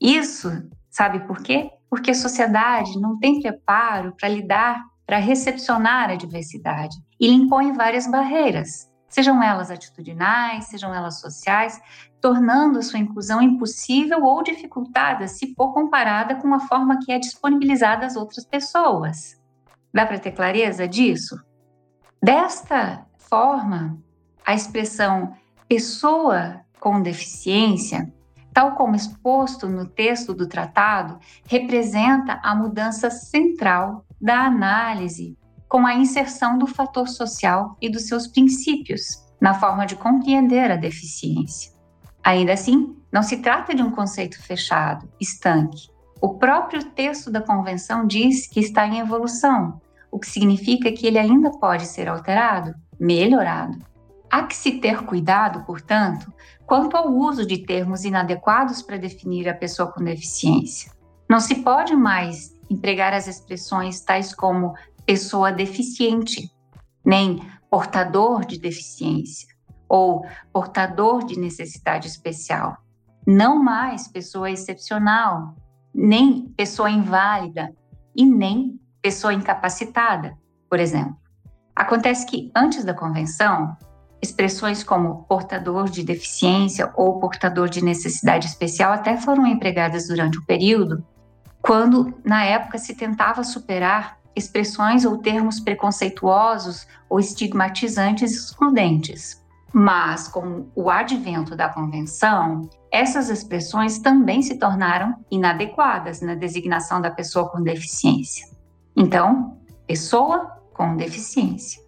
Isso, 0.00 0.50
sabe 0.90 1.20
por 1.20 1.40
quê? 1.40 1.70
Porque 1.88 2.10
a 2.10 2.14
sociedade 2.14 2.98
não 2.98 3.18
tem 3.18 3.40
preparo 3.40 4.14
para 4.18 4.28
lidar, 4.28 4.82
para 5.06 5.18
recepcionar 5.18 6.10
a 6.10 6.16
diversidade 6.16 6.96
e 7.20 7.28
impõe 7.28 7.72
várias 7.72 8.06
barreiras 8.06 8.87
sejam 9.08 9.42
elas 9.42 9.70
atitudinais, 9.70 10.66
sejam 10.66 10.94
elas 10.94 11.20
sociais, 11.20 11.80
tornando 12.20 12.78
a 12.78 12.82
sua 12.82 12.98
inclusão 12.98 13.40
impossível 13.40 14.24
ou 14.24 14.42
dificultada 14.42 15.26
se 15.28 15.54
for 15.54 15.72
comparada 15.72 16.34
com 16.36 16.52
a 16.52 16.60
forma 16.60 16.98
que 17.04 17.12
é 17.12 17.18
disponibilizada 17.18 18.06
às 18.06 18.16
outras 18.16 18.44
pessoas. 18.44 19.40
Dá 19.92 20.04
para 20.04 20.18
ter 20.18 20.32
clareza 20.32 20.86
disso? 20.86 21.40
Desta 22.22 23.06
forma, 23.16 23.98
a 24.44 24.54
expressão 24.54 25.34
pessoa 25.68 26.60
com 26.80 27.00
deficiência, 27.00 28.12
tal 28.52 28.74
como 28.74 28.96
exposto 28.96 29.68
no 29.68 29.86
texto 29.86 30.34
do 30.34 30.48
tratado, 30.48 31.18
representa 31.46 32.40
a 32.42 32.54
mudança 32.54 33.10
central 33.10 34.04
da 34.20 34.46
análise 34.46 35.37
com 35.68 35.86
a 35.86 35.94
inserção 35.94 36.58
do 36.58 36.66
fator 36.66 37.08
social 37.08 37.76
e 37.80 37.90
dos 37.90 38.06
seus 38.06 38.26
princípios 38.26 39.24
na 39.40 39.54
forma 39.54 39.86
de 39.86 39.96
compreender 39.96 40.70
a 40.70 40.76
deficiência. 40.76 41.72
Ainda 42.24 42.52
assim, 42.52 42.96
não 43.12 43.22
se 43.22 43.38
trata 43.38 43.74
de 43.74 43.82
um 43.82 43.90
conceito 43.90 44.42
fechado, 44.42 45.08
estanque. 45.20 45.88
O 46.20 46.34
próprio 46.34 46.82
texto 46.84 47.30
da 47.30 47.40
convenção 47.40 48.06
diz 48.06 48.46
que 48.46 48.60
está 48.60 48.86
em 48.86 48.98
evolução, 48.98 49.80
o 50.10 50.18
que 50.18 50.26
significa 50.26 50.90
que 50.90 51.06
ele 51.06 51.18
ainda 51.18 51.50
pode 51.50 51.86
ser 51.86 52.08
alterado, 52.08 52.74
melhorado. 52.98 53.78
Há 54.30 54.42
que 54.42 54.56
se 54.56 54.72
ter 54.72 55.04
cuidado, 55.04 55.64
portanto, 55.64 56.32
quanto 56.66 56.96
ao 56.96 57.10
uso 57.10 57.46
de 57.46 57.58
termos 57.58 58.04
inadequados 58.04 58.82
para 58.82 58.98
definir 58.98 59.48
a 59.48 59.54
pessoa 59.54 59.90
com 59.90 60.04
deficiência. 60.04 60.92
Não 61.30 61.40
se 61.40 61.56
pode 61.56 61.94
mais 61.94 62.54
empregar 62.68 63.14
as 63.14 63.26
expressões 63.26 64.00
tais 64.00 64.34
como 64.34 64.74
pessoa 65.08 65.50
deficiente, 65.50 66.54
nem 67.02 67.40
portador 67.70 68.44
de 68.44 68.60
deficiência 68.60 69.48
ou 69.88 70.22
portador 70.52 71.24
de 71.24 71.40
necessidade 71.40 72.06
especial. 72.06 72.76
Não 73.26 73.58
mais 73.58 74.06
pessoa 74.06 74.50
excepcional, 74.50 75.56
nem 75.94 76.52
pessoa 76.54 76.90
inválida 76.90 77.74
e 78.14 78.26
nem 78.26 78.78
pessoa 79.00 79.32
incapacitada, 79.32 80.36
por 80.68 80.78
exemplo. 80.78 81.16
Acontece 81.74 82.26
que 82.26 82.52
antes 82.54 82.84
da 82.84 82.92
convenção, 82.92 83.74
expressões 84.20 84.84
como 84.84 85.22
portador 85.22 85.88
de 85.88 86.02
deficiência 86.02 86.92
ou 86.94 87.18
portador 87.18 87.70
de 87.70 87.82
necessidade 87.82 88.46
especial 88.46 88.92
até 88.92 89.16
foram 89.16 89.46
empregadas 89.46 90.06
durante 90.06 90.36
o 90.36 90.44
período 90.44 91.02
quando 91.62 92.14
na 92.24 92.44
época 92.44 92.78
se 92.78 92.94
tentava 92.94 93.44
superar 93.44 94.17
expressões 94.38 95.04
ou 95.04 95.18
termos 95.18 95.60
preconceituosos 95.60 96.86
ou 97.08 97.20
estigmatizantes 97.20 98.32
excludentes. 98.32 99.44
Mas, 99.72 100.28
com 100.28 100.66
o 100.74 100.88
advento 100.88 101.54
da 101.54 101.68
convenção, 101.68 102.68
essas 102.90 103.28
expressões 103.28 103.98
também 103.98 104.40
se 104.40 104.58
tornaram 104.58 105.14
inadequadas 105.30 106.22
na 106.22 106.34
designação 106.34 107.00
da 107.00 107.10
pessoa 107.10 107.50
com 107.50 107.62
deficiência. 107.62 108.48
Então, 108.96 109.58
pessoa 109.86 110.58
com 110.72 110.96
deficiência. 110.96 111.82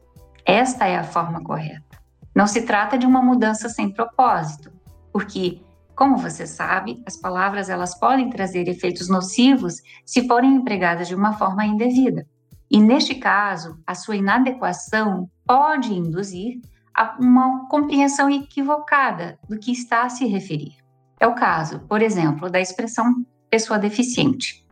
Esta 0.45 0.87
é 0.87 0.97
a 0.97 1.05
forma 1.05 1.43
correta. 1.43 1.99
Não 2.35 2.47
se 2.47 2.63
trata 2.63 2.99
de 2.99 3.07
uma 3.07 3.23
mudança 3.23 3.69
sem 3.69 3.91
propósito, 3.91 4.71
porque, 5.13 5.63
como 5.97 6.17
você 6.17 6.47
sabe, 6.47 7.03
as 7.07 7.17
palavras 7.17 7.69
elas 7.69 7.99
podem 7.99 8.31
trazer 8.31 8.69
efeitos 8.69 9.09
nocivos 9.09 9.83
se 10.05 10.27
forem 10.27 10.55
empregadas 10.55 11.09
de 11.09 11.15
uma 11.15 11.33
forma 11.33 11.65
indevida. 11.65 12.27
E 12.71 12.81
neste 12.81 13.17
caso, 13.17 13.79
a 13.85 13.95
sua 13.95 14.17
inadequação 14.17 15.29
pode 15.45 15.93
induzir 15.93 16.61
a 16.95 17.17
uma 17.19 17.67
compreensão 17.69 18.31
equivocada 18.31 19.39
do 19.49 19.59
que 19.59 19.73
está 19.73 20.05
a 20.05 20.09
se 20.09 20.25
referir. 20.27 20.77
É 21.19 21.27
o 21.27 21.35
caso, 21.35 21.81
por 21.81 22.01
exemplo, 22.01 22.49
da 22.49 22.61
expressão 22.61 23.27
pessoa 23.51 23.79
deficiente. 23.79 24.65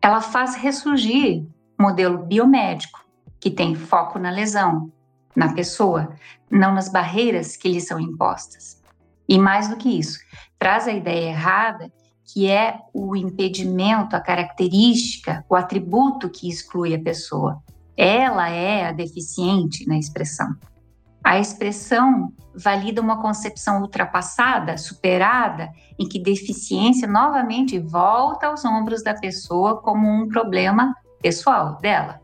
Ela 0.00 0.20
faz 0.20 0.54
ressurgir 0.54 1.44
modelo 1.78 2.18
biomédico, 2.18 3.04
que 3.40 3.50
tem 3.50 3.74
foco 3.74 4.18
na 4.18 4.30
lesão, 4.30 4.92
na 5.34 5.52
pessoa, 5.52 6.14
não 6.48 6.72
nas 6.72 6.88
barreiras 6.88 7.56
que 7.56 7.68
lhe 7.68 7.80
são 7.80 7.98
impostas. 7.98 8.80
E 9.28 9.38
mais 9.38 9.68
do 9.68 9.76
que 9.76 9.98
isso, 9.98 10.20
traz 10.58 10.86
a 10.86 10.92
ideia 10.92 11.30
errada 11.30 11.90
que 12.32 12.48
é 12.48 12.78
o 12.94 13.14
impedimento, 13.14 14.16
a 14.16 14.20
característica, 14.20 15.44
o 15.50 15.54
atributo 15.54 16.30
que 16.30 16.48
exclui 16.48 16.94
a 16.94 16.98
pessoa. 16.98 17.62
Ela 17.94 18.48
é 18.48 18.86
a 18.86 18.92
deficiente 18.92 19.86
na 19.86 19.98
expressão. 19.98 20.56
A 21.22 21.38
expressão 21.38 22.32
valida 22.54 23.02
uma 23.02 23.20
concepção 23.20 23.82
ultrapassada, 23.82 24.78
superada, 24.78 25.68
em 25.98 26.08
que 26.08 26.18
deficiência 26.18 27.06
novamente 27.06 27.78
volta 27.78 28.46
aos 28.46 28.64
ombros 28.64 29.02
da 29.02 29.12
pessoa 29.12 29.82
como 29.82 30.08
um 30.08 30.26
problema 30.26 30.94
pessoal 31.20 31.76
dela. 31.82 32.18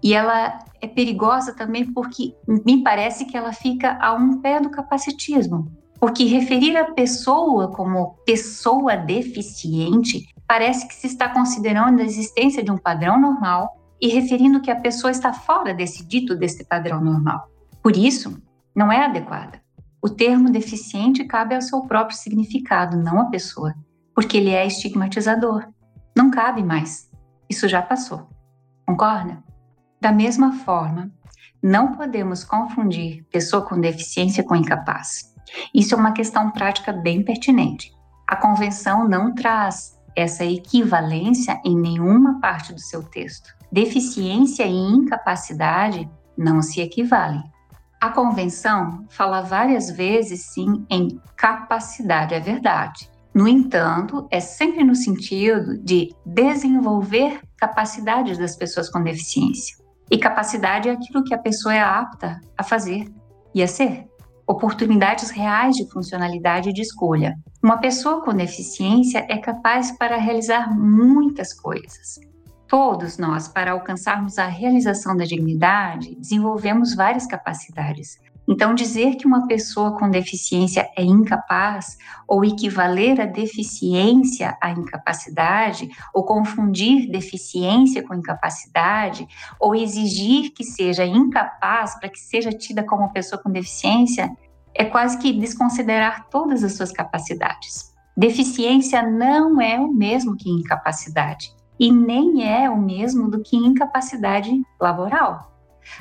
E 0.00 0.14
ela 0.14 0.60
é 0.80 0.86
perigosa 0.86 1.52
também 1.52 1.92
porque 1.92 2.32
me 2.46 2.82
parece 2.84 3.24
que 3.24 3.36
ela 3.36 3.52
fica 3.52 3.98
a 4.00 4.14
um 4.14 4.40
pé 4.40 4.60
do 4.60 4.70
capacitismo. 4.70 5.81
Porque 6.02 6.24
referir 6.24 6.76
a 6.76 6.90
pessoa 6.94 7.70
como 7.70 8.16
pessoa 8.26 8.96
deficiente 8.96 10.26
parece 10.48 10.88
que 10.88 10.94
se 10.96 11.06
está 11.06 11.28
considerando 11.28 12.00
a 12.00 12.04
existência 12.04 12.60
de 12.60 12.72
um 12.72 12.76
padrão 12.76 13.20
normal 13.20 13.80
e 14.00 14.08
referindo 14.08 14.60
que 14.60 14.72
a 14.72 14.80
pessoa 14.80 15.12
está 15.12 15.32
fora 15.32 15.72
desse 15.72 16.04
dito 16.04 16.34
desse 16.34 16.64
padrão 16.64 17.00
normal. 17.00 17.48
Por 17.80 17.96
isso, 17.96 18.36
não 18.74 18.90
é 18.90 19.04
adequada. 19.04 19.62
O 20.02 20.10
termo 20.10 20.50
deficiente 20.50 21.22
cabe 21.22 21.54
ao 21.54 21.62
seu 21.62 21.82
próprio 21.82 22.18
significado, 22.18 22.96
não 22.96 23.20
à 23.20 23.26
pessoa, 23.26 23.72
porque 24.12 24.38
ele 24.38 24.50
é 24.50 24.66
estigmatizador. 24.66 25.68
Não 26.16 26.32
cabe 26.32 26.64
mais. 26.64 27.08
Isso 27.48 27.68
já 27.68 27.80
passou. 27.80 28.28
Concorda? 28.84 29.40
Da 30.00 30.10
mesma 30.10 30.52
forma, 30.64 31.12
não 31.62 31.92
podemos 31.92 32.42
confundir 32.42 33.24
pessoa 33.30 33.62
com 33.62 33.80
deficiência 33.80 34.42
com 34.42 34.56
incapaz. 34.56 35.31
Isso 35.74 35.94
é 35.94 35.98
uma 35.98 36.12
questão 36.12 36.50
prática 36.50 36.92
bem 36.92 37.24
pertinente. 37.24 37.92
A 38.26 38.36
convenção 38.36 39.08
não 39.08 39.34
traz 39.34 39.98
essa 40.16 40.44
equivalência 40.44 41.60
em 41.64 41.76
nenhuma 41.76 42.40
parte 42.40 42.72
do 42.72 42.80
seu 42.80 43.02
texto. 43.02 43.54
Deficiência 43.70 44.64
e 44.64 44.74
incapacidade 44.74 46.08
não 46.36 46.62
se 46.62 46.80
equivalem. 46.80 47.42
A 48.00 48.10
convenção 48.10 49.06
fala 49.08 49.42
várias 49.42 49.90
vezes, 49.90 50.46
sim, 50.52 50.84
em 50.90 51.20
capacidade, 51.36 52.34
é 52.34 52.40
verdade. 52.40 53.08
No 53.34 53.48
entanto, 53.48 54.26
é 54.30 54.40
sempre 54.40 54.84
no 54.84 54.94
sentido 54.94 55.78
de 55.78 56.14
desenvolver 56.26 57.40
capacidades 57.56 58.36
das 58.36 58.56
pessoas 58.56 58.90
com 58.90 59.02
deficiência. 59.02 59.76
E 60.10 60.18
capacidade 60.18 60.88
é 60.88 60.92
aquilo 60.92 61.24
que 61.24 61.32
a 61.32 61.38
pessoa 61.38 61.74
é 61.74 61.80
apta 61.80 62.40
a 62.58 62.62
fazer 62.62 63.06
e 63.54 63.62
a 63.62 63.68
ser. 63.68 64.06
Oportunidades 64.46 65.30
reais 65.30 65.76
de 65.76 65.88
funcionalidade 65.90 66.70
e 66.70 66.72
de 66.72 66.82
escolha. 66.82 67.36
Uma 67.62 67.78
pessoa 67.78 68.22
com 68.22 68.34
deficiência 68.34 69.24
é 69.28 69.38
capaz 69.38 69.96
para 69.96 70.16
realizar 70.16 70.76
muitas 70.76 71.54
coisas. 71.54 72.18
Todos 72.66 73.18
nós, 73.18 73.48
para 73.48 73.72
alcançarmos 73.72 74.38
a 74.38 74.46
realização 74.46 75.16
da 75.16 75.24
dignidade, 75.24 76.16
desenvolvemos 76.16 76.94
várias 76.94 77.26
capacidades, 77.26 78.18
então, 78.48 78.74
dizer 78.74 79.16
que 79.16 79.26
uma 79.26 79.46
pessoa 79.46 79.96
com 79.96 80.10
deficiência 80.10 80.88
é 80.96 81.02
incapaz 81.02 81.96
ou 82.26 82.44
equivaler 82.44 83.20
a 83.20 83.26
deficiência 83.26 84.56
à 84.60 84.70
incapacidade, 84.70 85.88
ou 86.12 86.24
confundir 86.24 87.10
deficiência 87.10 88.02
com 88.02 88.14
incapacidade, 88.14 89.26
ou 89.60 89.74
exigir 89.74 90.50
que 90.52 90.64
seja 90.64 91.04
incapaz 91.04 91.98
para 91.98 92.08
que 92.08 92.18
seja 92.18 92.50
tida 92.50 92.82
como 92.82 93.12
pessoa 93.12 93.40
com 93.40 93.50
deficiência, 93.50 94.30
é 94.74 94.84
quase 94.84 95.18
que 95.18 95.32
desconsiderar 95.32 96.28
todas 96.28 96.64
as 96.64 96.74
suas 96.74 96.90
capacidades. 96.90 97.92
Deficiência 98.16 99.02
não 99.02 99.60
é 99.60 99.78
o 99.78 99.92
mesmo 99.92 100.36
que 100.36 100.50
incapacidade, 100.50 101.54
e 101.78 101.90
nem 101.92 102.46
é 102.46 102.68
o 102.68 102.76
mesmo 102.76 103.30
do 103.30 103.40
que 103.40 103.56
incapacidade 103.56 104.50
laboral. 104.80 105.51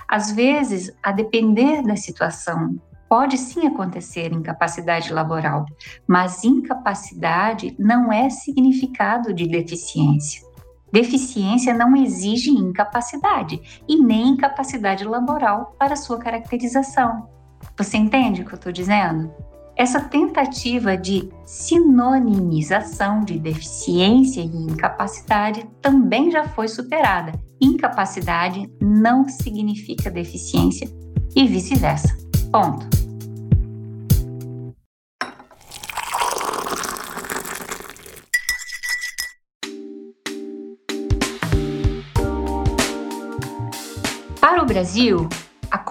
Às 0.08 0.32
vezes, 0.32 0.92
a 1.02 1.12
depender 1.12 1.82
da 1.84 1.96
situação, 1.96 2.80
pode 3.10 3.38
sim 3.38 3.68
acontecer 3.68 4.32
incapacidade 4.32 5.12
laboral, 5.12 5.66
mas 6.08 6.44
incapacidade 6.44 7.76
não 7.78 8.12
é 8.12 8.30
significado 8.30 9.34
de 9.34 9.48
deficiência. 9.48 10.42
Deficiência 10.94 11.74
não 11.74 11.96
exige 11.96 12.52
incapacidade 12.52 13.84
e 13.88 13.98
nem 13.98 14.30
incapacidade 14.30 15.04
laboral 15.04 15.76
para 15.78 15.96
sua 15.96 16.20
caracterização. 16.20 17.30
Você 17.78 17.98
entende 17.98 18.42
o 18.42 18.46
que 18.46 18.54
eu 18.54 18.58
estou 18.58 18.72
dizendo? 18.72 19.34
Essa 19.82 20.00
tentativa 20.00 20.96
de 20.96 21.28
sinonimização 21.44 23.22
de 23.22 23.40
deficiência 23.40 24.40
e 24.40 24.46
incapacidade 24.46 25.68
também 25.82 26.30
já 26.30 26.48
foi 26.48 26.68
superada. 26.68 27.32
Incapacidade 27.60 28.72
não 28.80 29.28
significa 29.28 30.12
deficiência 30.12 30.88
e 31.36 31.48
vice-versa. 31.48 32.16
Ponto. 32.52 32.88
Para 44.40 44.62
o 44.62 44.66
Brasil, 44.68 45.28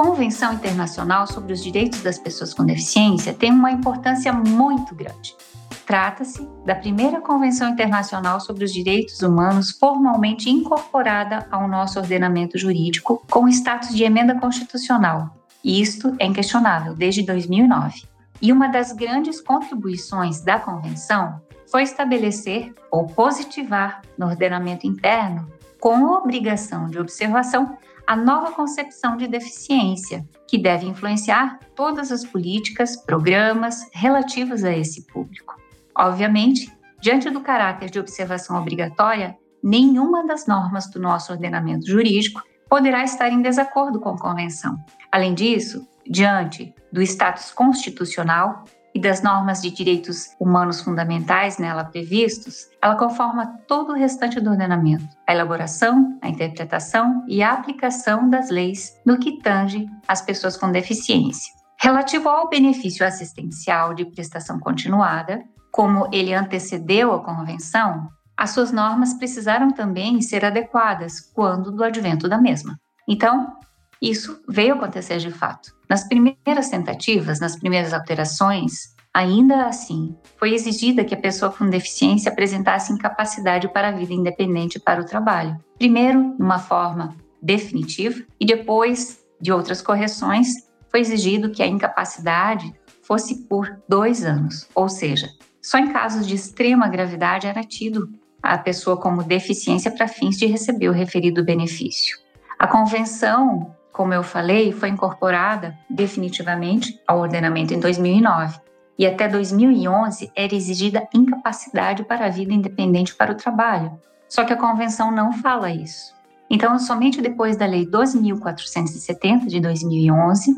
Convenção 0.02 0.54
Internacional 0.54 1.26
sobre 1.26 1.52
os 1.52 1.62
Direitos 1.62 2.00
das 2.00 2.18
Pessoas 2.18 2.54
com 2.54 2.64
Deficiência 2.64 3.34
tem 3.34 3.52
uma 3.52 3.70
importância 3.70 4.32
muito 4.32 4.94
grande. 4.94 5.36
Trata-se 5.84 6.48
da 6.64 6.74
primeira 6.74 7.20
Convenção 7.20 7.68
Internacional 7.68 8.40
sobre 8.40 8.64
os 8.64 8.72
Direitos 8.72 9.20
Humanos 9.20 9.72
formalmente 9.72 10.48
incorporada 10.48 11.46
ao 11.50 11.68
nosso 11.68 11.98
ordenamento 11.98 12.56
jurídico 12.56 13.22
com 13.30 13.46
status 13.46 13.94
de 13.94 14.02
emenda 14.02 14.34
constitucional. 14.40 15.36
Isto 15.62 16.16
é 16.18 16.24
inquestionável 16.24 16.94
desde 16.94 17.22
2009. 17.22 18.04
E 18.40 18.52
uma 18.52 18.68
das 18.68 18.92
grandes 18.92 19.38
contribuições 19.38 20.40
da 20.40 20.58
Convenção 20.58 21.42
foi 21.70 21.82
estabelecer 21.82 22.72
ou 22.90 23.04
positivar 23.06 24.00
no 24.16 24.28
ordenamento 24.28 24.86
interno, 24.86 25.46
com 25.78 26.04
obrigação 26.04 26.86
de 26.86 26.98
observação, 26.98 27.76
a 28.11 28.16
nova 28.16 28.51
concepção 28.51 29.16
de 29.16 29.29
deficiência, 29.29 30.29
que 30.49 30.59
deve 30.59 30.85
influenciar 30.85 31.61
todas 31.77 32.11
as 32.11 32.25
políticas, 32.25 32.96
programas 32.96 33.88
relativos 33.92 34.64
a 34.64 34.77
esse 34.77 35.07
público. 35.07 35.55
Obviamente, 35.96 36.77
diante 37.01 37.31
do 37.31 37.40
caráter 37.40 37.88
de 37.88 38.01
observação 38.01 38.61
obrigatória, 38.61 39.38
nenhuma 39.62 40.27
das 40.27 40.44
normas 40.49 40.90
do 40.90 40.99
nosso 40.99 41.31
ordenamento 41.31 41.87
jurídico 41.87 42.42
poderá 42.68 43.05
estar 43.05 43.29
em 43.29 43.40
desacordo 43.40 44.01
com 44.01 44.09
a 44.09 44.18
Convenção. 44.18 44.77
Além 45.12 45.33
disso, 45.33 45.87
diante 46.05 46.75
do 46.92 47.01
status 47.03 47.53
constitucional, 47.53 48.64
e 48.94 49.00
das 49.00 49.22
normas 49.22 49.62
de 49.62 49.70
direitos 49.70 50.31
humanos 50.38 50.81
fundamentais 50.81 51.59
nela 51.59 51.85
previstos, 51.85 52.68
ela 52.83 52.96
conforma 52.96 53.46
todo 53.68 53.92
o 53.92 53.96
restante 53.96 54.40
do 54.40 54.50
ordenamento, 54.50 55.07
a 55.26 55.33
elaboração, 55.33 56.18
a 56.20 56.29
interpretação 56.29 57.24
e 57.29 57.42
a 57.42 57.53
aplicação 57.53 58.29
das 58.29 58.50
leis 58.50 58.96
no 59.07 59.18
que 59.18 59.38
tange 59.40 59.87
às 60.09 60.20
pessoas 60.20 60.57
com 60.57 60.72
deficiência. 60.72 61.53
Relativo 61.81 62.29
ao 62.29 62.48
benefício 62.48 63.07
assistencial 63.07 63.94
de 63.94 64.05
prestação 64.05 64.59
continuada, 64.59 65.42
como 65.72 66.09
ele 66.12 66.35
antecedeu 66.35 67.14
a 67.14 67.24
convenção, 67.24 68.09
as 68.37 68.50
suas 68.50 68.72
normas 68.72 69.14
precisaram 69.14 69.70
também 69.70 70.20
ser 70.20 70.44
adequadas 70.44 71.20
quando 71.20 71.70
do 71.70 71.85
advento 71.85 72.29
da 72.29 72.38
mesma. 72.38 72.79
Então, 73.09 73.53
isso 74.00 74.40
veio 74.48 74.74
acontecer 74.74 75.18
de 75.18 75.30
fato. 75.30 75.74
Nas 75.88 76.06
primeiras 76.08 76.70
tentativas, 76.70 77.40
nas 77.40 77.56
primeiras 77.56 77.92
alterações, 77.92 78.94
ainda 79.12 79.66
assim, 79.66 80.16
foi 80.38 80.54
exigida 80.54 81.04
que 81.04 81.14
a 81.14 81.20
pessoa 81.20 81.52
com 81.52 81.68
deficiência 81.68 82.30
apresentasse 82.30 82.92
incapacidade 82.92 83.68
para 83.68 83.88
a 83.88 83.92
vida 83.92 84.14
independente 84.14 84.78
para 84.78 85.00
o 85.00 85.04
trabalho. 85.04 85.56
Primeiro, 85.76 86.34
numa 86.38 86.58
forma 86.58 87.14
definitiva, 87.42 88.22
e 88.38 88.46
depois 88.46 89.20
de 89.40 89.52
outras 89.52 89.82
correções, 89.82 90.48
foi 90.88 91.00
exigido 91.00 91.50
que 91.50 91.62
a 91.62 91.66
incapacidade 91.66 92.72
fosse 93.02 93.46
por 93.48 93.80
dois 93.88 94.24
anos, 94.24 94.68
ou 94.74 94.88
seja, 94.88 95.28
só 95.60 95.78
em 95.78 95.92
casos 95.92 96.26
de 96.26 96.34
extrema 96.34 96.88
gravidade 96.88 97.46
era 97.46 97.62
tido 97.62 98.08
a 98.42 98.56
pessoa 98.56 98.96
como 98.96 99.22
deficiência 99.22 99.90
para 99.90 100.08
fins 100.08 100.36
de 100.36 100.46
receber 100.46 100.88
o 100.88 100.92
referido 100.92 101.44
benefício. 101.44 102.18
A 102.58 102.66
convenção 102.66 103.74
como 103.92 104.14
eu 104.14 104.22
falei, 104.22 104.72
foi 104.72 104.88
incorporada 104.88 105.76
definitivamente 105.88 107.00
ao 107.07 107.18
ordenamento 107.18 107.74
em 107.74 107.81
2009 107.81 108.61
e 108.98 109.07
até 109.07 109.26
2011 109.26 110.31
era 110.37 110.55
exigida 110.55 111.09
incapacidade 111.14 112.05
para 112.05 112.26
a 112.26 112.29
vida 112.29 112.53
independente 112.53 113.14
para 113.14 113.33
o 113.33 113.35
trabalho. 113.35 113.98
Só 114.29 114.44
que 114.44 114.53
a 114.53 114.57
convenção 114.57 115.11
não 115.11 115.33
fala 115.33 115.70
isso. 115.70 116.14
Então, 116.50 116.79
somente 116.79 117.22
depois 117.22 117.57
da 117.57 117.64
Lei 117.66 117.87
12.470 117.87 119.46
de 119.46 119.61
2011 119.61 120.55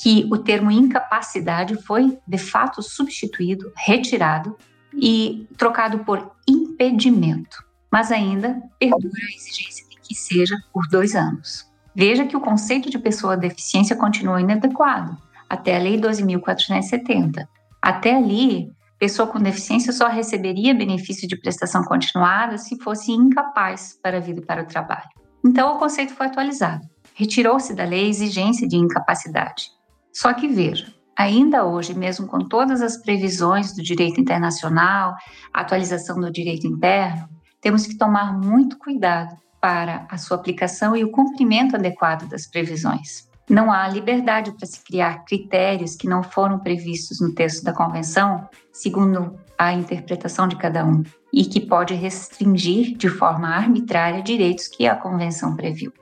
que 0.00 0.28
o 0.30 0.38
termo 0.38 0.70
incapacidade 0.70 1.74
foi 1.82 2.18
de 2.26 2.38
fato 2.38 2.82
substituído, 2.82 3.72
retirado 3.76 4.56
e 4.94 5.48
trocado 5.56 6.00
por 6.00 6.32
impedimento, 6.48 7.64
mas 7.90 8.12
ainda 8.12 8.62
perdura 8.78 9.12
a 9.14 9.34
exigência 9.34 9.88
de 9.88 9.96
que 10.00 10.14
seja 10.14 10.56
por 10.72 10.86
dois 10.88 11.16
anos. 11.16 11.67
Veja 11.98 12.24
que 12.24 12.36
o 12.36 12.40
conceito 12.40 12.88
de 12.88 12.96
pessoa 12.96 13.36
deficiência 13.36 13.96
continua 13.96 14.40
inadequado 14.40 15.18
até 15.50 15.74
a 15.74 15.80
Lei 15.80 16.00
12.470. 16.00 17.44
Até 17.82 18.14
ali, 18.14 18.70
pessoa 19.00 19.26
com 19.26 19.40
deficiência 19.40 19.92
só 19.92 20.06
receberia 20.06 20.72
benefício 20.72 21.26
de 21.26 21.36
prestação 21.36 21.82
continuada 21.82 22.56
se 22.56 22.78
fosse 22.78 23.10
incapaz 23.10 23.98
para 24.00 24.18
e 24.18 24.40
para 24.40 24.62
o 24.62 24.66
trabalho. 24.66 25.08
Então, 25.44 25.74
o 25.74 25.78
conceito 25.80 26.14
foi 26.14 26.26
atualizado. 26.26 26.86
Retirou-se 27.14 27.74
da 27.74 27.82
lei 27.82 28.04
a 28.04 28.08
exigência 28.08 28.68
de 28.68 28.76
incapacidade. 28.76 29.64
Só 30.12 30.32
que 30.32 30.46
veja, 30.46 30.94
ainda 31.16 31.64
hoje, 31.64 31.98
mesmo 31.98 32.28
com 32.28 32.38
todas 32.38 32.80
as 32.80 32.96
previsões 32.98 33.74
do 33.74 33.82
direito 33.82 34.20
internacional, 34.20 35.16
atualização 35.52 36.20
do 36.20 36.30
direito 36.30 36.64
interno, 36.64 37.28
temos 37.60 37.88
que 37.88 37.98
tomar 37.98 38.38
muito 38.38 38.78
cuidado 38.78 39.36
para 39.60 40.06
a 40.10 40.16
sua 40.16 40.36
aplicação 40.36 40.96
e 40.96 41.04
o 41.04 41.10
cumprimento 41.10 41.76
adequado 41.76 42.28
das 42.28 42.46
previsões. 42.46 43.28
Não 43.48 43.72
há 43.72 43.88
liberdade 43.88 44.52
para 44.52 44.66
se 44.66 44.84
criar 44.84 45.24
critérios 45.24 45.96
que 45.96 46.06
não 46.06 46.22
foram 46.22 46.58
previstos 46.58 47.20
no 47.20 47.34
texto 47.34 47.64
da 47.64 47.72
convenção, 47.72 48.46
segundo 48.70 49.38
a 49.56 49.72
interpretação 49.72 50.46
de 50.46 50.56
cada 50.56 50.84
um, 50.84 51.02
e 51.32 51.44
que 51.44 51.60
pode 51.60 51.94
restringir 51.94 52.96
de 52.96 53.08
forma 53.08 53.48
arbitrária 53.48 54.22
direitos 54.22 54.68
que 54.68 54.86
a 54.86 54.94
convenção 54.94 55.56
previu. 55.56 55.92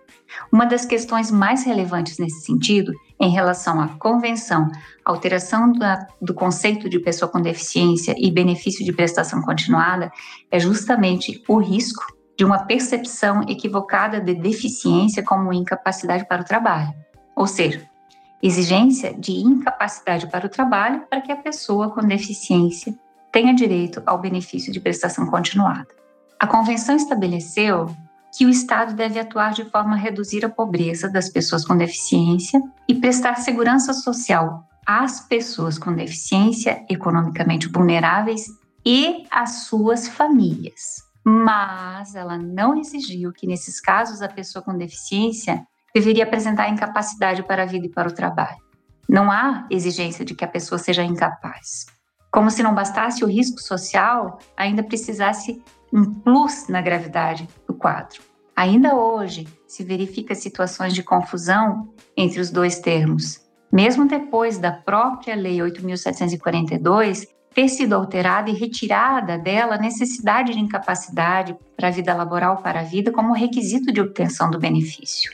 Uma 0.53 0.67
das 0.67 0.85
questões 0.85 1.31
mais 1.31 1.65
relevantes 1.65 2.19
nesse 2.19 2.45
sentido, 2.45 2.93
em 3.21 3.31
relação 3.31 3.81
à 3.81 3.89
convenção, 3.89 4.69
alteração 5.05 5.73
da, 5.73 6.05
do 6.21 6.35
conceito 6.35 6.89
de 6.89 6.99
pessoa 6.99 7.31
com 7.31 7.41
deficiência 7.41 8.15
e 8.19 8.31
benefício 8.31 8.85
de 8.85 8.93
prestação 8.93 9.41
continuada, 9.43 10.11
é 10.51 10.59
justamente 10.59 11.43
o 11.49 11.59
risco 11.59 12.05
de 12.37 12.45
uma 12.45 12.59
percepção 12.59 13.43
equivocada 13.49 14.21
de 14.21 14.35
deficiência 14.35 15.23
como 15.23 15.53
incapacidade 15.53 16.27
para 16.29 16.43
o 16.43 16.45
trabalho. 16.45 16.93
Ou 17.35 17.47
seja, 17.47 17.83
exigência 18.43 19.15
de 19.15 19.33
incapacidade 19.33 20.27
para 20.27 20.47
o 20.47 20.51
trabalho 20.51 21.05
para 21.09 21.21
que 21.21 21.33
a 21.33 21.37
pessoa 21.37 21.91
com 21.91 22.03
deficiência 22.03 22.95
tenha 23.33 23.55
direito 23.55 24.03
ao 24.07 24.19
benefício 24.19 24.73
de 24.73 24.81
prestação 24.81 25.27
continuada. 25.27 25.89
A 26.39 26.47
convenção 26.47 26.97
estabeleceu 26.97 27.95
que 28.37 28.45
o 28.45 28.51
Estado 28.51 28.95
deve 28.95 29.19
atuar 29.19 29.53
de 29.53 29.65
forma 29.71 29.95
a 29.95 29.99
reduzir 29.99 30.45
a 30.45 30.49
pobreza 30.49 31.09
das 31.09 31.29
pessoas 31.29 31.65
com 31.65 31.77
deficiência 31.77 32.61
e 32.87 32.95
prestar 32.95 33.37
segurança 33.37 33.95
social 33.95 34.69
às 34.87 35.21
pessoas 35.21 35.79
com 35.79 35.95
deficiência 35.95 36.85
economicamente 36.89 37.69
vulneráveis 37.69 38.47
e 38.85 39.27
às 39.31 39.65
suas 39.65 40.07
famílias. 40.07 41.06
Mas 41.29 42.15
ela 42.15 42.39
não 42.39 42.79
exigiu 42.79 43.33
que, 43.33 43.49
nesses 43.49 43.81
casos, 43.81 44.23
a 44.23 44.29
pessoa 44.29 44.63
com 44.63 44.79
deficiência 44.79 45.67
deveria 45.93 46.23
apresentar 46.23 46.69
incapacidade 46.69 47.43
para 47.43 47.65
a 47.65 47.67
vida 47.67 47.87
e 47.87 47.91
para 47.91 48.09
o 48.09 48.15
trabalho. 48.15 48.59
Não 49.09 49.29
há 49.29 49.67
exigência 49.69 50.25
de 50.25 50.37
que 50.37 50.45
a 50.45 50.49
pessoa 50.49 50.79
seja 50.79 51.03
incapaz. 51.03 51.87
Como 52.31 52.49
se 52.49 52.63
não 52.63 52.77
bastasse 52.77 53.25
o 53.25 53.27
risco 53.27 53.61
social, 53.61 54.39
ainda 54.57 54.85
precisasse 54.85 55.61
um 55.93 56.05
plus 56.05 56.69
na 56.69 56.81
gravidade 56.81 57.49
do 57.67 57.75
quadro. 57.75 58.23
Ainda 58.55 58.95
hoje 58.95 59.49
se 59.67 59.83
verifica 59.83 60.33
situações 60.33 60.95
de 60.95 61.03
confusão 61.03 61.93
entre 62.17 62.41
os 62.41 62.51
dois 62.51 62.79
termos, 62.79 63.41
mesmo 63.73 64.07
depois 64.07 64.59
da 64.59 64.71
própria 64.71 65.35
Lei 65.35 65.59
8.742 65.59 67.27
ter 67.57 67.71
sido 67.71 67.95
alterada 67.95 68.51
e 68.51 68.53
retirada 68.53 69.39
dela 69.39 69.77
a 69.77 69.79
necessidade 69.79 70.53
de 70.53 70.61
incapacidade 70.61 71.57
para 71.75 71.89
a 71.89 71.91
vida 71.91 72.13
laboral 72.13 72.59
para 72.59 72.81
a 72.81 72.83
vida 72.83 73.11
como 73.11 73.33
requisito 73.33 73.91
de 73.91 73.99
obtenção 73.99 74.51
do 74.51 74.59
benefício. 74.59 75.33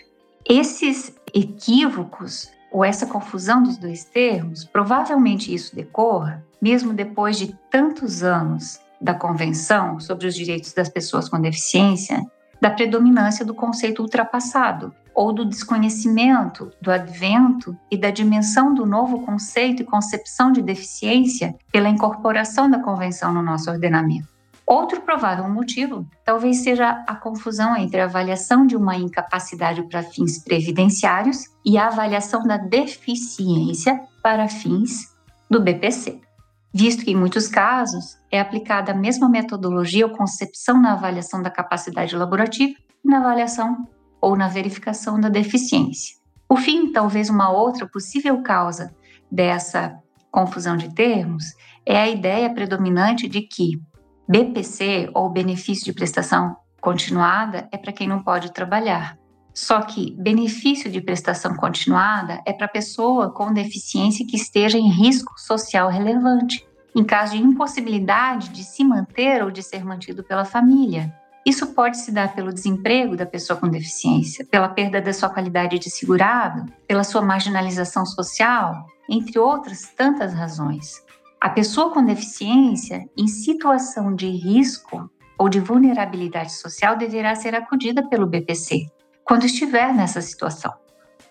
Esses 0.48 1.12
equívocos 1.34 2.48
ou 2.70 2.84
essa 2.84 3.06
confusão 3.06 3.60
dos 3.60 3.76
dois 3.76 4.04
termos, 4.04 4.64
provavelmente 4.64 5.52
isso 5.52 5.74
decorra 5.74 6.46
mesmo 6.60 6.92
depois 6.92 7.36
de 7.36 7.58
tantos 7.68 8.22
anos 8.22 8.80
da 9.00 9.14
Convenção 9.14 9.98
sobre 9.98 10.28
os 10.28 10.34
Direitos 10.36 10.72
das 10.72 10.88
Pessoas 10.88 11.28
com 11.28 11.40
Deficiência, 11.40 12.24
da 12.60 12.70
predominância 12.70 13.44
do 13.44 13.52
conceito 13.52 14.00
ultrapassado 14.00 14.94
ou 15.14 15.32
do 15.32 15.44
desconhecimento 15.44 16.70
do 16.80 16.90
advento 16.90 17.76
e 17.90 17.96
da 17.96 18.10
dimensão 18.10 18.74
do 18.74 18.86
novo 18.86 19.20
conceito 19.20 19.82
e 19.82 19.86
concepção 19.86 20.52
de 20.52 20.62
deficiência 20.62 21.54
pela 21.70 21.88
incorporação 21.88 22.70
da 22.70 22.78
Convenção 22.78 23.32
no 23.32 23.42
nosso 23.42 23.70
ordenamento. 23.70 24.28
Outro 24.66 25.00
provável 25.00 25.48
motivo 25.48 26.06
talvez 26.24 26.62
seja 26.62 27.04
a 27.06 27.14
confusão 27.14 27.76
entre 27.76 28.00
a 28.00 28.04
avaliação 28.04 28.66
de 28.66 28.76
uma 28.76 28.96
incapacidade 28.96 29.82
para 29.88 30.02
fins 30.02 30.42
previdenciários 30.42 31.44
e 31.64 31.76
a 31.76 31.88
avaliação 31.88 32.42
da 32.44 32.56
deficiência 32.56 34.00
para 34.22 34.48
fins 34.48 35.12
do 35.50 35.60
BPC 35.60 36.20
visto 36.72 37.04
que, 37.04 37.10
em 37.10 37.16
muitos 37.16 37.48
casos, 37.48 38.16
é 38.30 38.40
aplicada 38.40 38.92
a 38.92 38.94
mesma 38.94 39.28
metodologia 39.28 40.06
ou 40.06 40.16
concepção 40.16 40.80
na 40.80 40.92
avaliação 40.92 41.42
da 41.42 41.50
capacidade 41.50 42.16
laborativa 42.16 42.72
e 43.04 43.08
na 43.08 43.18
avaliação 43.18 43.86
ou 44.22 44.36
na 44.36 44.46
verificação 44.46 45.20
da 45.20 45.28
deficiência. 45.28 46.14
Por 46.48 46.60
fim, 46.60 46.92
talvez 46.92 47.28
uma 47.28 47.50
outra 47.50 47.86
possível 47.86 48.40
causa 48.42 48.94
dessa 49.30 49.98
confusão 50.30 50.76
de 50.76 50.94
termos 50.94 51.44
é 51.84 51.98
a 51.98 52.08
ideia 52.08 52.52
predominante 52.54 53.28
de 53.28 53.42
que 53.42 53.82
BPC, 54.28 55.10
ou 55.14 55.28
benefício 55.28 55.84
de 55.84 55.92
prestação 55.92 56.56
continuada, 56.80 57.68
é 57.72 57.76
para 57.76 57.92
quem 57.92 58.06
não 58.06 58.22
pode 58.22 58.52
trabalhar. 58.52 59.18
Só 59.54 59.82
que 59.82 60.14
benefício 60.18 60.90
de 60.90 61.00
prestação 61.00 61.54
continuada 61.56 62.40
é 62.46 62.52
para 62.52 62.68
pessoa 62.68 63.30
com 63.30 63.52
deficiência 63.52 64.26
que 64.26 64.36
esteja 64.36 64.78
em 64.78 64.88
risco 64.88 65.38
social 65.38 65.90
relevante, 65.90 66.66
em 66.94 67.04
caso 67.04 67.32
de 67.32 67.42
impossibilidade 67.42 68.50
de 68.50 68.64
se 68.64 68.84
manter 68.84 69.42
ou 69.42 69.50
de 69.50 69.62
ser 69.62 69.84
mantido 69.84 70.22
pela 70.22 70.44
família. 70.44 71.14
Isso 71.44 71.74
pode 71.74 71.98
se 71.98 72.12
dar 72.12 72.34
pelo 72.34 72.52
desemprego 72.52 73.16
da 73.16 73.26
pessoa 73.26 73.58
com 73.58 73.68
deficiência, 73.68 74.46
pela 74.46 74.68
perda 74.68 75.00
da 75.00 75.12
sua 75.12 75.28
qualidade 75.28 75.78
de 75.78 75.90
segurado, 75.90 76.72
pela 76.86 77.02
sua 77.02 77.20
marginalização 77.20 78.06
social, 78.06 78.86
entre 79.08 79.38
outras 79.38 79.92
tantas 79.96 80.32
razões. 80.32 81.02
A 81.40 81.50
pessoa 81.50 81.90
com 81.90 82.04
deficiência, 82.04 83.04
em 83.18 83.26
situação 83.26 84.14
de 84.14 84.28
risco 84.28 85.10
ou 85.36 85.48
de 85.48 85.58
vulnerabilidade 85.58 86.52
social, 86.52 86.96
deverá 86.96 87.34
ser 87.34 87.56
acudida 87.56 88.08
pelo 88.08 88.28
BPC, 88.28 88.86
quando 89.24 89.44
estiver 89.44 89.92
nessa 89.92 90.20
situação. 90.20 90.72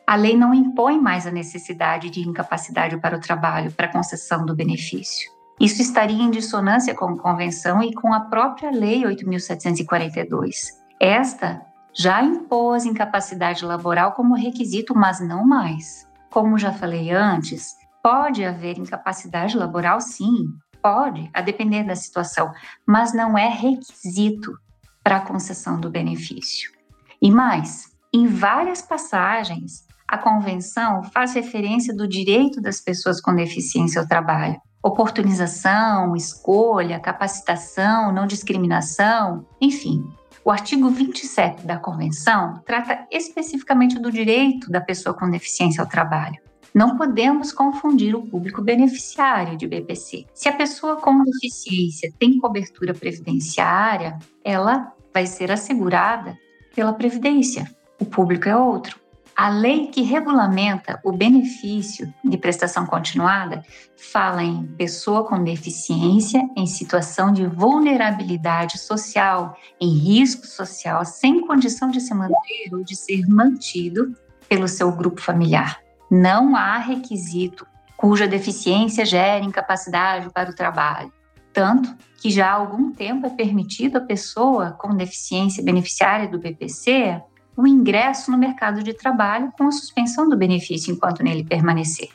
A 0.06 0.15
lei 0.15 0.36
não 0.36 0.54
impõe 0.54 1.00
mais 1.00 1.26
a 1.26 1.32
necessidade 1.32 2.10
de 2.10 2.19
incapacidade 2.28 3.00
para 3.00 3.15
o 3.15 3.21
trabalho 3.21 3.71
para 3.71 3.88
concessão 3.88 4.45
do 4.45 4.54
benefício. 4.54 5.32
Isso 5.62 5.80
estaria 5.80 6.24
em 6.24 6.32
dissonância 6.32 6.95
com 6.95 7.06
a 7.06 7.17
Convenção 7.19 7.84
e 7.84 7.93
com 7.93 8.12
a 8.12 8.21
própria 8.21 8.71
Lei 8.71 9.04
8.742. 9.04 10.56
Esta 11.00 11.62
já 11.93 12.19
impôs 12.24 12.84
incapacidade 12.84 13.63
laboral 13.63 14.13
como 14.13 14.34
requisito, 14.34 14.95
mas 14.95 15.19
não 15.19 15.45
mais. 15.45 16.08
Como 16.32 16.58
já 16.58 16.74
falei 16.74 17.12
antes, 17.12 17.76
pode 18.02 18.43
haver 18.43 18.80
incapacidade 18.80 19.56
laboral, 19.56 20.02
sim, 20.02 20.47
pode, 20.82 21.30
a 21.32 21.41
depender 21.41 21.84
da 21.84 21.95
situação, 21.95 22.52
mas 22.84 23.13
não 23.13 23.38
é 23.38 23.47
requisito 23.47 24.58
para 25.04 25.17
a 25.17 25.21
concessão 25.21 25.80
do 25.80 25.91
benefício. 25.91 26.71
E 27.21 27.30
mais, 27.30 27.91
em 28.12 28.26
várias 28.26 28.82
passagens, 28.82 29.86
a 30.08 30.17
convenção 30.17 31.04
faz 31.04 31.36
referência 31.36 31.95
do 31.95 32.08
direito 32.08 32.60
das 32.60 32.82
pessoas 32.82 33.21
com 33.21 33.36
deficiência 33.36 34.02
ao 34.02 34.08
trabalho. 34.08 34.60
Oportunização, 34.84 36.15
escolha, 36.15 37.00
capacitação, 37.00 38.12
não 38.12 38.26
discriminação, 38.26 39.46
enfim. 39.60 40.04
O 40.44 40.50
artigo 40.50 40.89
27 40.89 41.67
da 41.67 41.78
Convenção 41.78 42.62
trata 42.65 43.06
especificamente 43.12 44.00
do 44.00 44.12
direito 44.12 44.72
da 44.72 44.82
pessoa 44.82 45.13
com 45.13 45.30
deficiência 45.30 45.82
ao 45.82 45.88
trabalho. 45.88 46.39
Não 46.74 46.98
podemos 46.98 47.52
confundir 47.52 48.15
o 48.15 48.26
público 48.26 48.62
beneficiário 48.62 49.58
de 49.58 49.67
BPC. 49.67 50.26
Se 50.34 50.50
a 50.50 50.54
pessoa 50.54 50.96
com 50.96 51.24
deficiência 51.24 52.12
tem 52.17 52.39
cobertura 52.39 52.94
previdenciária, 52.94 54.17
ela 54.44 54.94
vai 55.13 55.28
ser 55.28 55.52
assegurada 55.52 56.36
pela 56.74 56.94
Previdência. 56.94 57.70
O 58.00 58.06
público 58.06 58.48
é 58.48 58.56
outro. 58.56 59.00
A 59.36 59.50
lei 59.50 59.88
que 59.88 60.02
regulamenta 60.02 61.00
o 61.04 61.12
benefício 61.12 62.13
de 62.24 62.38
prestação 62.38 62.86
continuada 62.86 63.63
fala 63.98 64.44
em 64.44 64.67
pessoa 64.78 65.26
com 65.26 65.44
deficiência 65.44 66.41
em 66.56 66.67
situação 66.67 67.32
de 67.32 67.46
vulnerabilidade 67.48 68.78
social, 68.78 69.58
em 69.80 69.98
risco 69.98 70.46
social, 70.46 71.06
sem 71.06 71.46
condição 71.48 71.89
de 71.89 72.02
se 72.02 72.13
manter 72.13 72.74
ou 72.74 72.84
de 72.84 72.96
ser 72.96 73.26
mantido 73.28 74.15
pelo 74.48 74.67
seu 74.67 74.91
grupo 74.91 75.22
familiar. 75.22 75.80
Não 76.10 76.56
há 76.56 76.78
requisito 76.78 77.65
cuja 77.96 78.28
deficiência 78.28 79.06
gere 79.06 79.46
incapacidade 79.46 80.30
para 80.34 80.50
o 80.50 80.56
trabalho. 80.56 81.12
Tanto 81.54 81.96
que 82.22 82.30
já 82.30 82.50
há 82.50 82.54
algum 82.54 82.91
tempo 82.91 83.28
é 83.28 83.30
permitido 83.30 83.98
à 83.98 84.02
pessoa 84.02 84.72
com 84.72 84.96
deficiência 84.96 85.63
beneficiária 85.63 86.28
do 86.28 86.39
BPC 86.39 87.22
o 87.56 87.68
ingresso 87.68 88.32
no 88.32 88.38
mercado 88.38 88.82
de 88.84 88.94
trabalho 88.94 89.52
com 89.58 89.68
a 89.68 89.72
suspensão 89.72 90.28
do 90.30 90.38
benefício 90.38 90.94
enquanto 90.94 91.24
nele 91.24 91.44
permanecer. 91.44 92.10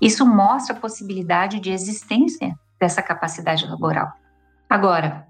Isso 0.00 0.26
mostra 0.26 0.74
a 0.74 0.78
possibilidade 0.78 1.60
de 1.60 1.70
existência 1.70 2.54
dessa 2.78 3.02
capacidade 3.02 3.66
laboral. 3.66 4.10
Agora, 4.68 5.26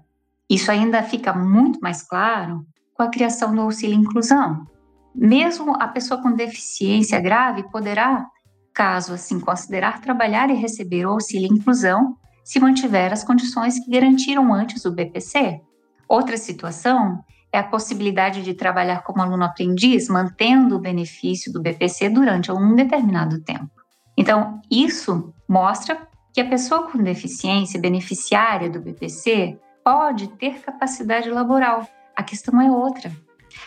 isso 0.49 0.71
ainda 0.71 1.03
fica 1.03 1.33
muito 1.33 1.79
mais 1.79 2.01
claro 2.01 2.65
com 2.93 3.03
a 3.03 3.09
criação 3.09 3.53
do 3.53 3.61
auxílio 3.61 3.95
inclusão. 3.95 4.65
Mesmo 5.13 5.75
a 5.75 5.87
pessoa 5.87 6.21
com 6.21 6.31
deficiência 6.31 7.19
grave 7.19 7.63
poderá, 7.69 8.25
caso 8.73 9.13
assim 9.13 9.39
considerar 9.39 9.99
trabalhar 9.99 10.49
e 10.49 10.53
receber 10.53 11.05
o 11.05 11.11
auxílio 11.11 11.51
inclusão, 11.51 12.15
se 12.43 12.59
mantiver 12.59 13.11
as 13.11 13.23
condições 13.23 13.79
que 13.79 13.91
garantiram 13.91 14.53
antes 14.53 14.85
o 14.85 14.91
BPC. 14.91 15.61
Outra 16.07 16.37
situação 16.37 17.23
é 17.53 17.59
a 17.59 17.63
possibilidade 17.63 18.43
de 18.43 18.53
trabalhar 18.53 19.03
como 19.03 19.21
aluno 19.21 19.43
aprendiz, 19.43 20.07
mantendo 20.07 20.75
o 20.75 20.79
benefício 20.79 21.51
do 21.51 21.61
BPC 21.61 22.09
durante 22.09 22.51
um 22.51 22.75
determinado 22.75 23.41
tempo. 23.41 23.69
Então, 24.17 24.61
isso 24.69 25.33
mostra 25.47 26.07
que 26.33 26.39
a 26.39 26.47
pessoa 26.47 26.89
com 26.89 26.97
deficiência 26.97 27.79
beneficiária 27.79 28.69
do 28.69 28.79
BPC 28.79 29.59
pode 29.83 30.27
ter 30.37 30.59
capacidade 30.61 31.29
laboral. 31.29 31.85
A 32.15 32.23
questão 32.23 32.61
é 32.61 32.71
outra. 32.71 33.11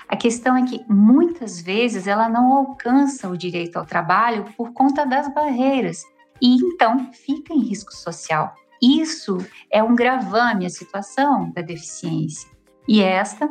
A 0.08 0.16
questão 0.16 0.56
é 0.56 0.64
que 0.64 0.82
muitas 0.88 1.60
vezes 1.60 2.06
ela 2.06 2.28
não 2.28 2.52
alcança 2.54 3.28
o 3.28 3.36
direito 3.36 3.76
ao 3.76 3.84
trabalho 3.84 4.46
por 4.56 4.72
conta 4.72 5.04
das 5.04 5.32
barreiras 5.32 6.02
e 6.40 6.56
então 6.56 7.10
fica 7.12 7.52
em 7.52 7.60
risco 7.60 7.94
social. 7.94 8.54
Isso 8.82 9.38
é 9.70 9.82
um 9.82 9.94
gravame 9.94 10.66
à 10.66 10.70
situação 10.70 11.50
da 11.52 11.62
deficiência. 11.62 12.50
E 12.88 13.02
esta 13.02 13.48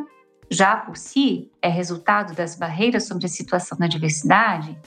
já 0.53 0.77
por 0.77 0.95
si 0.95 1.51
é 1.61 1.67
resultado 1.67 2.33
das 2.33 2.55
barreiras 2.55 3.07
sobre 3.07 3.25
a 3.25 3.29
situação 3.29 3.77
da 3.77 3.87
diversidade, 3.87 4.77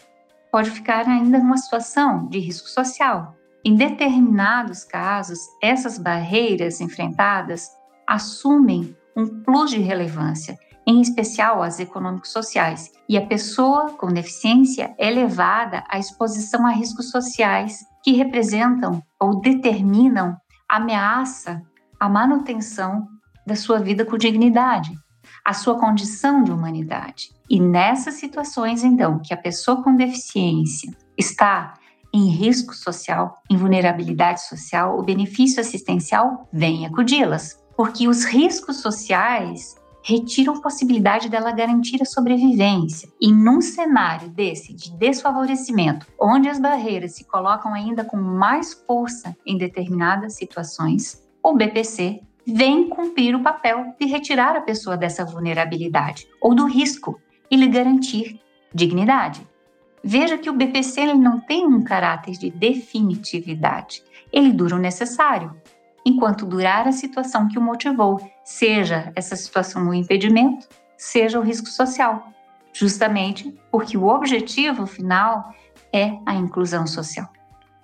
pode 0.50 0.70
ficar 0.70 1.06
ainda 1.06 1.38
numa 1.38 1.58
situação 1.58 2.28
de 2.28 2.38
risco 2.38 2.68
social. 2.68 3.36
Em 3.64 3.74
determinados 3.74 4.84
casos, 4.84 5.40
essas 5.60 5.98
barreiras 5.98 6.80
enfrentadas 6.80 7.68
assumem 8.06 8.96
um 9.16 9.42
plus 9.42 9.70
de 9.70 9.80
relevância, 9.80 10.56
em 10.86 11.00
especial 11.00 11.62
as 11.62 11.80
econômicos-sociais, 11.80 12.92
e 13.08 13.18
a 13.18 13.26
pessoa 13.26 13.90
com 13.94 14.06
deficiência 14.06 14.94
é 14.96 15.10
levada 15.10 15.82
à 15.88 15.98
exposição 15.98 16.64
a 16.64 16.70
riscos 16.70 17.10
sociais 17.10 17.84
que 18.04 18.12
representam 18.12 19.02
ou 19.20 19.40
determinam 19.40 20.36
ameaça 20.68 21.60
à 21.98 22.08
manutenção 22.08 23.08
da 23.44 23.56
sua 23.56 23.80
vida 23.80 24.04
com 24.04 24.16
dignidade 24.16 24.96
a 25.46 25.54
sua 25.54 25.78
condição 25.78 26.42
de 26.42 26.50
humanidade. 26.50 27.30
E 27.48 27.60
nessas 27.60 28.14
situações, 28.14 28.82
então, 28.82 29.20
que 29.20 29.32
a 29.32 29.36
pessoa 29.36 29.80
com 29.80 29.94
deficiência 29.94 30.92
está 31.16 31.74
em 32.12 32.28
risco 32.30 32.74
social, 32.74 33.40
em 33.48 33.56
vulnerabilidade 33.56 34.44
social, 34.44 34.98
o 34.98 35.04
benefício 35.04 35.60
assistencial 35.60 36.48
vem 36.52 36.84
acudi-las, 36.84 37.62
porque 37.76 38.08
os 38.08 38.24
riscos 38.24 38.78
sociais 38.80 39.76
retiram 40.02 40.60
possibilidade 40.60 41.28
dela 41.28 41.52
garantir 41.52 42.02
a 42.02 42.04
sobrevivência. 42.04 43.08
E 43.20 43.32
num 43.32 43.60
cenário 43.60 44.28
desse 44.28 44.74
de 44.74 44.90
desfavorecimento, 44.96 46.08
onde 46.20 46.48
as 46.48 46.58
barreiras 46.58 47.14
se 47.14 47.24
colocam 47.24 47.72
ainda 47.72 48.04
com 48.04 48.16
mais 48.16 48.74
força 48.74 49.36
em 49.46 49.56
determinadas 49.56 50.34
situações, 50.34 51.24
o 51.40 51.54
BPC 51.54 52.20
vem 52.46 52.88
cumprir 52.88 53.34
o 53.34 53.42
papel 53.42 53.94
de 53.98 54.06
retirar 54.06 54.56
a 54.56 54.60
pessoa 54.60 54.96
dessa 54.96 55.24
vulnerabilidade 55.24 56.28
ou 56.40 56.54
do 56.54 56.66
risco 56.66 57.20
e 57.50 57.56
lhe 57.56 57.66
garantir 57.66 58.40
dignidade. 58.72 59.46
Veja 60.02 60.38
que 60.38 60.48
o 60.48 60.52
BPC 60.52 61.00
ele 61.00 61.14
não 61.14 61.40
tem 61.40 61.66
um 61.66 61.82
caráter 61.82 62.32
de 62.32 62.50
definitividade, 62.50 64.04
ele 64.32 64.52
dura 64.52 64.76
o 64.76 64.78
necessário, 64.78 65.56
enquanto 66.04 66.46
durar 66.46 66.86
a 66.86 66.92
situação 66.92 67.48
que 67.48 67.58
o 67.58 67.62
motivou, 67.62 68.20
seja 68.44 69.10
essa 69.16 69.34
situação 69.34 69.88
o 69.88 69.94
impedimento, 69.94 70.68
seja 70.96 71.40
o 71.40 71.42
risco 71.42 71.66
social, 71.66 72.28
justamente 72.72 73.52
porque 73.70 73.98
o 73.98 74.06
objetivo 74.06 74.86
final 74.86 75.52
é 75.92 76.16
a 76.24 76.34
inclusão 76.34 76.86
social. 76.86 77.35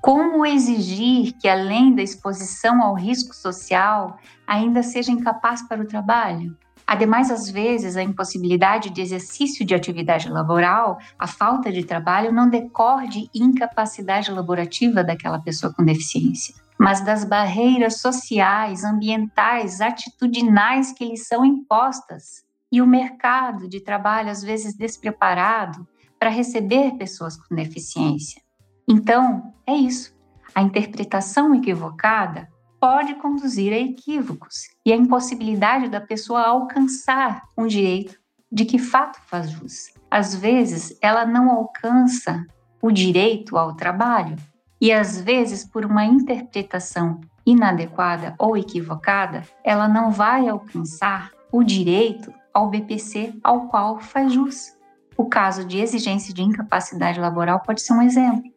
Como 0.03 0.45
exigir 0.45 1.33
que, 1.35 1.49
além 1.49 1.95
da 1.95 2.03
exposição 2.03 2.83
ao 2.83 2.93
risco 2.93 3.33
social, 3.33 4.19
ainda 4.45 4.83
seja 4.83 5.12
incapaz 5.12 5.62
para 5.62 5.81
o 5.81 5.87
trabalho? 5.87 6.57
Ademais, 6.85 7.31
às 7.31 7.49
vezes, 7.49 7.97
a 7.97 8.03
impossibilidade 8.03 8.91
de 8.91 9.01
exercício 9.01 9.65
de 9.65 9.77
atividade 9.77 10.29
laboral, 10.29 10.99
a 11.17 11.29
falta 11.29 11.71
de 11.71 11.85
trabalho, 11.85 12.33
não 12.33 12.51
decorre 12.51 13.07
de 13.07 13.31
incapacidade 13.33 14.33
laborativa 14.33 15.05
daquela 15.05 15.38
pessoa 15.38 15.73
com 15.73 15.85
deficiência, 15.85 16.53
mas 16.77 17.01
das 17.01 17.23
barreiras 17.25 18.01
sociais, 18.01 18.83
ambientais, 18.83 19.81
atitudinais 19.81 20.91
que 20.91 21.05
lhe 21.05 21.17
são 21.17 21.45
impostas. 21.45 22.45
E 22.73 22.83
o 22.83 22.87
mercado 22.88 23.69
de 23.69 23.79
trabalho, 23.79 24.31
às 24.31 24.43
vezes, 24.43 24.75
despreparado 24.75 25.87
para 26.19 26.29
receber 26.29 26.97
pessoas 26.99 27.37
com 27.37 27.55
deficiência. 27.55 28.43
Então, 28.92 29.55
é 29.66 29.74
isso. 29.74 30.14
A 30.55 30.61
interpretação 30.61 31.55
equivocada 31.55 32.46
pode 32.78 33.14
conduzir 33.14 33.72
a 33.72 33.78
equívocos 33.78 34.68
e 34.85 34.92
a 34.92 34.96
impossibilidade 34.96 35.88
da 35.88 35.98
pessoa 35.98 36.42
alcançar 36.42 37.42
um 37.57 37.66
direito 37.66 38.20
de 38.50 38.66
que 38.66 38.78
fato 38.78 39.18
faz 39.24 39.50
jus. 39.50 39.94
Às 40.11 40.35
vezes, 40.35 40.94
ela 41.00 41.24
não 41.24 41.50
alcança 41.50 42.44
o 42.83 42.90
direito 42.90 43.57
ao 43.57 43.74
trabalho 43.74 44.37
e 44.78 44.92
às 44.92 45.18
vezes, 45.18 45.64
por 45.64 45.87
uma 45.87 46.05
interpretação 46.05 47.18
inadequada 47.46 48.35
ou 48.38 48.59
equivocada, 48.59 49.42
ela 49.64 49.88
não 49.88 50.11
vai 50.11 50.48
alcançar 50.48 51.31
o 51.50 51.62
direito 51.62 52.31
ao 52.52 52.68
BPC 52.68 53.33
ao 53.42 53.68
qual 53.68 53.98
faz 54.00 54.35
jus. 54.35 54.76
O 55.16 55.26
caso 55.26 55.64
de 55.64 55.78
exigência 55.78 56.35
de 56.35 56.42
incapacidade 56.42 57.18
laboral 57.18 57.61
pode 57.61 57.81
ser 57.81 57.94
um 57.94 58.02
exemplo. 58.02 58.52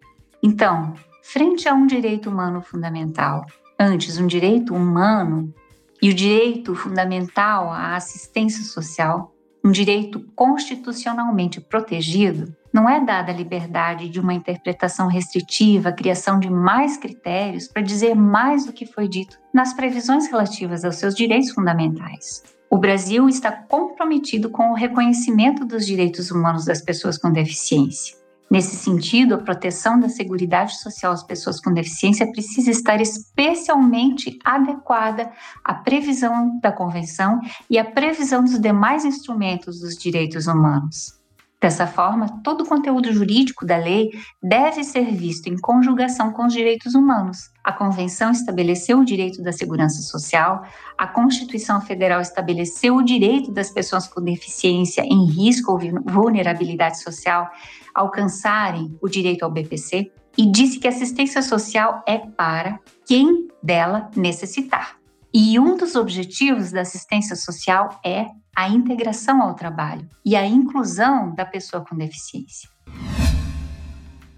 Então, 0.48 0.94
frente 1.24 1.68
a 1.68 1.74
um 1.74 1.88
direito 1.88 2.30
humano 2.30 2.62
fundamental, 2.62 3.48
antes 3.80 4.20
um 4.20 4.28
direito 4.28 4.76
humano 4.76 5.52
e 6.00 6.12
o 6.12 6.14
direito 6.14 6.76
fundamental 6.76 7.72
à 7.72 7.96
assistência 7.96 8.64
social, 8.64 9.34
um 9.64 9.72
direito 9.72 10.24
constitucionalmente 10.36 11.60
protegido, 11.60 12.56
não 12.72 12.88
é 12.88 13.04
dada 13.04 13.32
a 13.32 13.36
liberdade 13.36 14.08
de 14.08 14.20
uma 14.20 14.36
interpretação 14.36 15.08
restritiva, 15.08 15.92
criação 15.92 16.40
de 16.40 16.48
mais 16.48 16.96
critérios 16.96 17.68
para 17.68 17.82
dizer 17.82 18.14
mais 18.14 18.68
do 18.68 18.72
que 18.72 18.86
foi 18.86 19.08
dito 19.08 19.40
nas 19.52 19.74
previsões 19.74 20.28
relativas 20.28 20.86
aos 20.86 20.98
seus 20.98 21.16
direitos 21.16 21.50
fundamentais. 21.50 22.44
O 22.70 22.78
Brasil 22.78 23.28
está 23.28 23.52
comprometido 23.52 24.52
com 24.52 24.70
o 24.70 24.76
reconhecimento 24.76 25.66
dos 25.66 25.88
direitos 25.88 26.30
humanos 26.30 26.66
das 26.66 26.84
pessoas 26.84 27.18
com 27.18 27.32
deficiência. 27.32 28.25
Nesse 28.50 28.76
sentido, 28.76 29.36
a 29.36 29.40
proteção 29.40 30.00
da 30.00 30.08
Seguridade 30.08 30.80
Social 30.80 31.12
às 31.12 31.24
pessoas 31.24 31.60
com 31.60 31.74
deficiência 31.74 32.32
precisa 32.32 32.70
estar 32.70 33.02
especialmente 33.02 34.38
adequada 34.44 35.32
à 35.64 35.74
previsão 35.74 36.60
da 36.60 36.72
Convenção 36.72 37.40
e 37.70 37.80
à 37.80 37.84
previsão 37.84 38.44
dos 38.44 38.60
demais 38.60 39.04
instrumentos 39.04 39.80
dos 39.80 39.96
direitos 39.96 40.46
humanos. 40.46 41.25
Dessa 41.62 41.88
forma, 41.88 42.42
todo 42.44 42.62
o 42.62 42.68
conteúdo 42.68 43.12
jurídico 43.12 43.66
da 43.66 43.78
lei 43.78 44.12
deve 44.44 44.84
ser 44.84 45.06
visto 45.12 45.48
em 45.48 45.58
conjugação 45.58 46.32
com 46.32 46.46
os 46.46 46.54
direitos 46.54 46.94
humanos. 46.94 47.50
A 47.64 47.72
Convenção 47.72 48.32
estabeleceu 48.32 49.00
o 49.00 49.06
direito 49.06 49.42
da 49.42 49.52
segurança 49.52 50.02
social, 50.02 50.64
a 50.98 51.08
Constituição 51.08 51.82
Federal 51.82 52.22
estabeleceu 52.22 52.98
o 52.98 53.04
direito 53.04 53.52
das 53.52 53.72
pessoas 53.72 54.08
com 54.08 54.22
deficiência 54.22 55.02
em 55.02 55.26
risco 55.26 55.72
ou 55.72 55.80
vulnerabilidade 56.06 57.02
social 57.02 57.50
alcançarem 57.94 58.96
o 59.02 59.08
direito 59.08 59.44
ao 59.44 59.52
BPC 59.52 60.12
e 60.38 60.52
disse 60.52 60.80
que 60.80 60.88
assistência 60.88 61.42
social 61.42 62.04
é 62.06 62.18
para 62.18 62.80
quem 63.08 63.48
dela 63.64 64.12
necessitar. 64.16 64.98
E 65.34 65.60
um 65.60 65.76
dos 65.76 65.96
objetivos 65.96 66.72
da 66.72 66.82
assistência 66.82 67.36
social 67.36 68.00
é 68.06 68.28
a 68.56 68.70
integração 68.70 69.42
ao 69.42 69.54
trabalho 69.54 70.08
e 70.24 70.36
a 70.36 70.46
inclusão 70.46 71.34
da 71.36 71.46
pessoa 71.46 71.84
com 71.84 71.96
deficiência. 71.96 72.70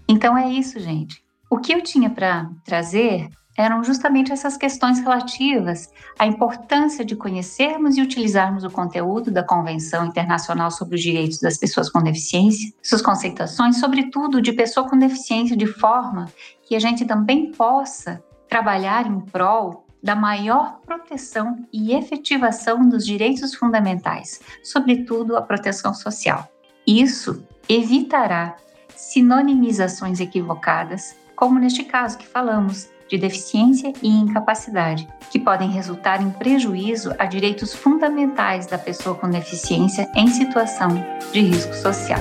Então 0.08 0.36
é 0.36 0.50
isso, 0.50 0.80
gente. 0.80 1.22
O 1.50 1.58
que 1.58 1.72
eu 1.72 1.82
tinha 1.82 2.10
para 2.10 2.50
trazer 2.64 3.30
eram 3.58 3.82
justamente 3.82 4.30
essas 4.30 4.56
questões 4.56 5.00
relativas 5.00 5.92
à 6.16 6.24
importância 6.24 7.04
de 7.04 7.16
conhecermos 7.16 7.96
e 7.96 8.00
utilizarmos 8.00 8.62
o 8.62 8.70
conteúdo 8.70 9.32
da 9.32 9.42
Convenção 9.42 10.06
Internacional 10.06 10.70
sobre 10.70 10.94
os 10.94 11.02
Direitos 11.02 11.40
das 11.40 11.58
Pessoas 11.58 11.90
com 11.90 12.00
Deficiência, 12.00 12.72
suas 12.80 13.02
conceituações, 13.02 13.80
sobretudo 13.80 14.40
de 14.40 14.52
pessoa 14.52 14.88
com 14.88 14.96
deficiência, 14.96 15.56
de 15.56 15.66
forma 15.66 16.26
que 16.62 16.76
a 16.76 16.78
gente 16.78 17.04
também 17.04 17.50
possa 17.50 18.22
trabalhar 18.48 19.06
em 19.06 19.20
prol 19.20 19.87
da 20.08 20.14
maior 20.14 20.80
proteção 20.86 21.66
e 21.70 21.92
efetivação 21.92 22.88
dos 22.88 23.04
direitos 23.04 23.54
fundamentais, 23.54 24.40
sobretudo 24.62 25.36
a 25.36 25.42
proteção 25.42 25.92
social. 25.92 26.50
Isso 26.86 27.44
evitará 27.68 28.56
sinonimizações 28.96 30.18
equivocadas, 30.18 31.14
como 31.36 31.58
neste 31.58 31.84
caso 31.84 32.16
que 32.16 32.26
falamos, 32.26 32.88
de 33.06 33.18
deficiência 33.18 33.92
e 34.02 34.08
incapacidade, 34.08 35.06
que 35.30 35.38
podem 35.38 35.68
resultar 35.68 36.22
em 36.22 36.30
prejuízo 36.30 37.14
a 37.18 37.26
direitos 37.26 37.74
fundamentais 37.74 38.66
da 38.66 38.78
pessoa 38.78 39.14
com 39.14 39.28
deficiência 39.28 40.10
em 40.16 40.28
situação 40.28 40.88
de 41.34 41.40
risco 41.40 41.74
social. 41.74 42.20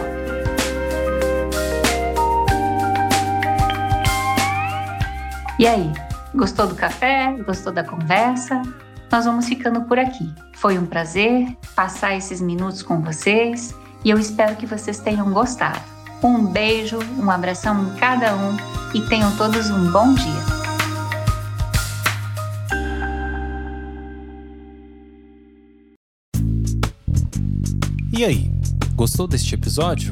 E 5.58 5.66
aí, 5.66 5.90
gostou 6.38 6.68
do 6.68 6.76
café? 6.76 7.36
Gostou 7.46 7.74
da 7.74 7.84
conversa? 7.84 8.62
Nós 9.12 9.26
vamos 9.26 9.48
ficando 9.48 9.82
por 9.82 9.98
aqui. 9.98 10.32
Foi 10.54 10.78
um 10.78 10.86
prazer 10.86 11.58
passar 11.76 12.16
esses 12.16 12.40
minutos 12.40 12.84
com 12.84 13.02
vocês 13.02 13.74
e 14.06 14.10
eu 14.10 14.20
espero 14.20 14.56
que 14.56 14.66
vocês 14.66 15.00
tenham 15.00 15.32
gostado. 15.34 15.82
Um 16.24 16.46
beijo, 16.46 17.00
um 17.18 17.30
abração 17.30 17.84
em 17.84 17.96
cada 17.96 18.36
um 18.36 18.56
e 18.94 19.02
tenham 19.08 19.36
todos 19.36 19.70
um 19.70 19.92
bom 19.92 20.14
dia. 20.14 20.58
E 28.14 28.26
aí, 28.26 28.52
gostou 28.96 29.28
deste 29.28 29.54
episódio? 29.54 30.12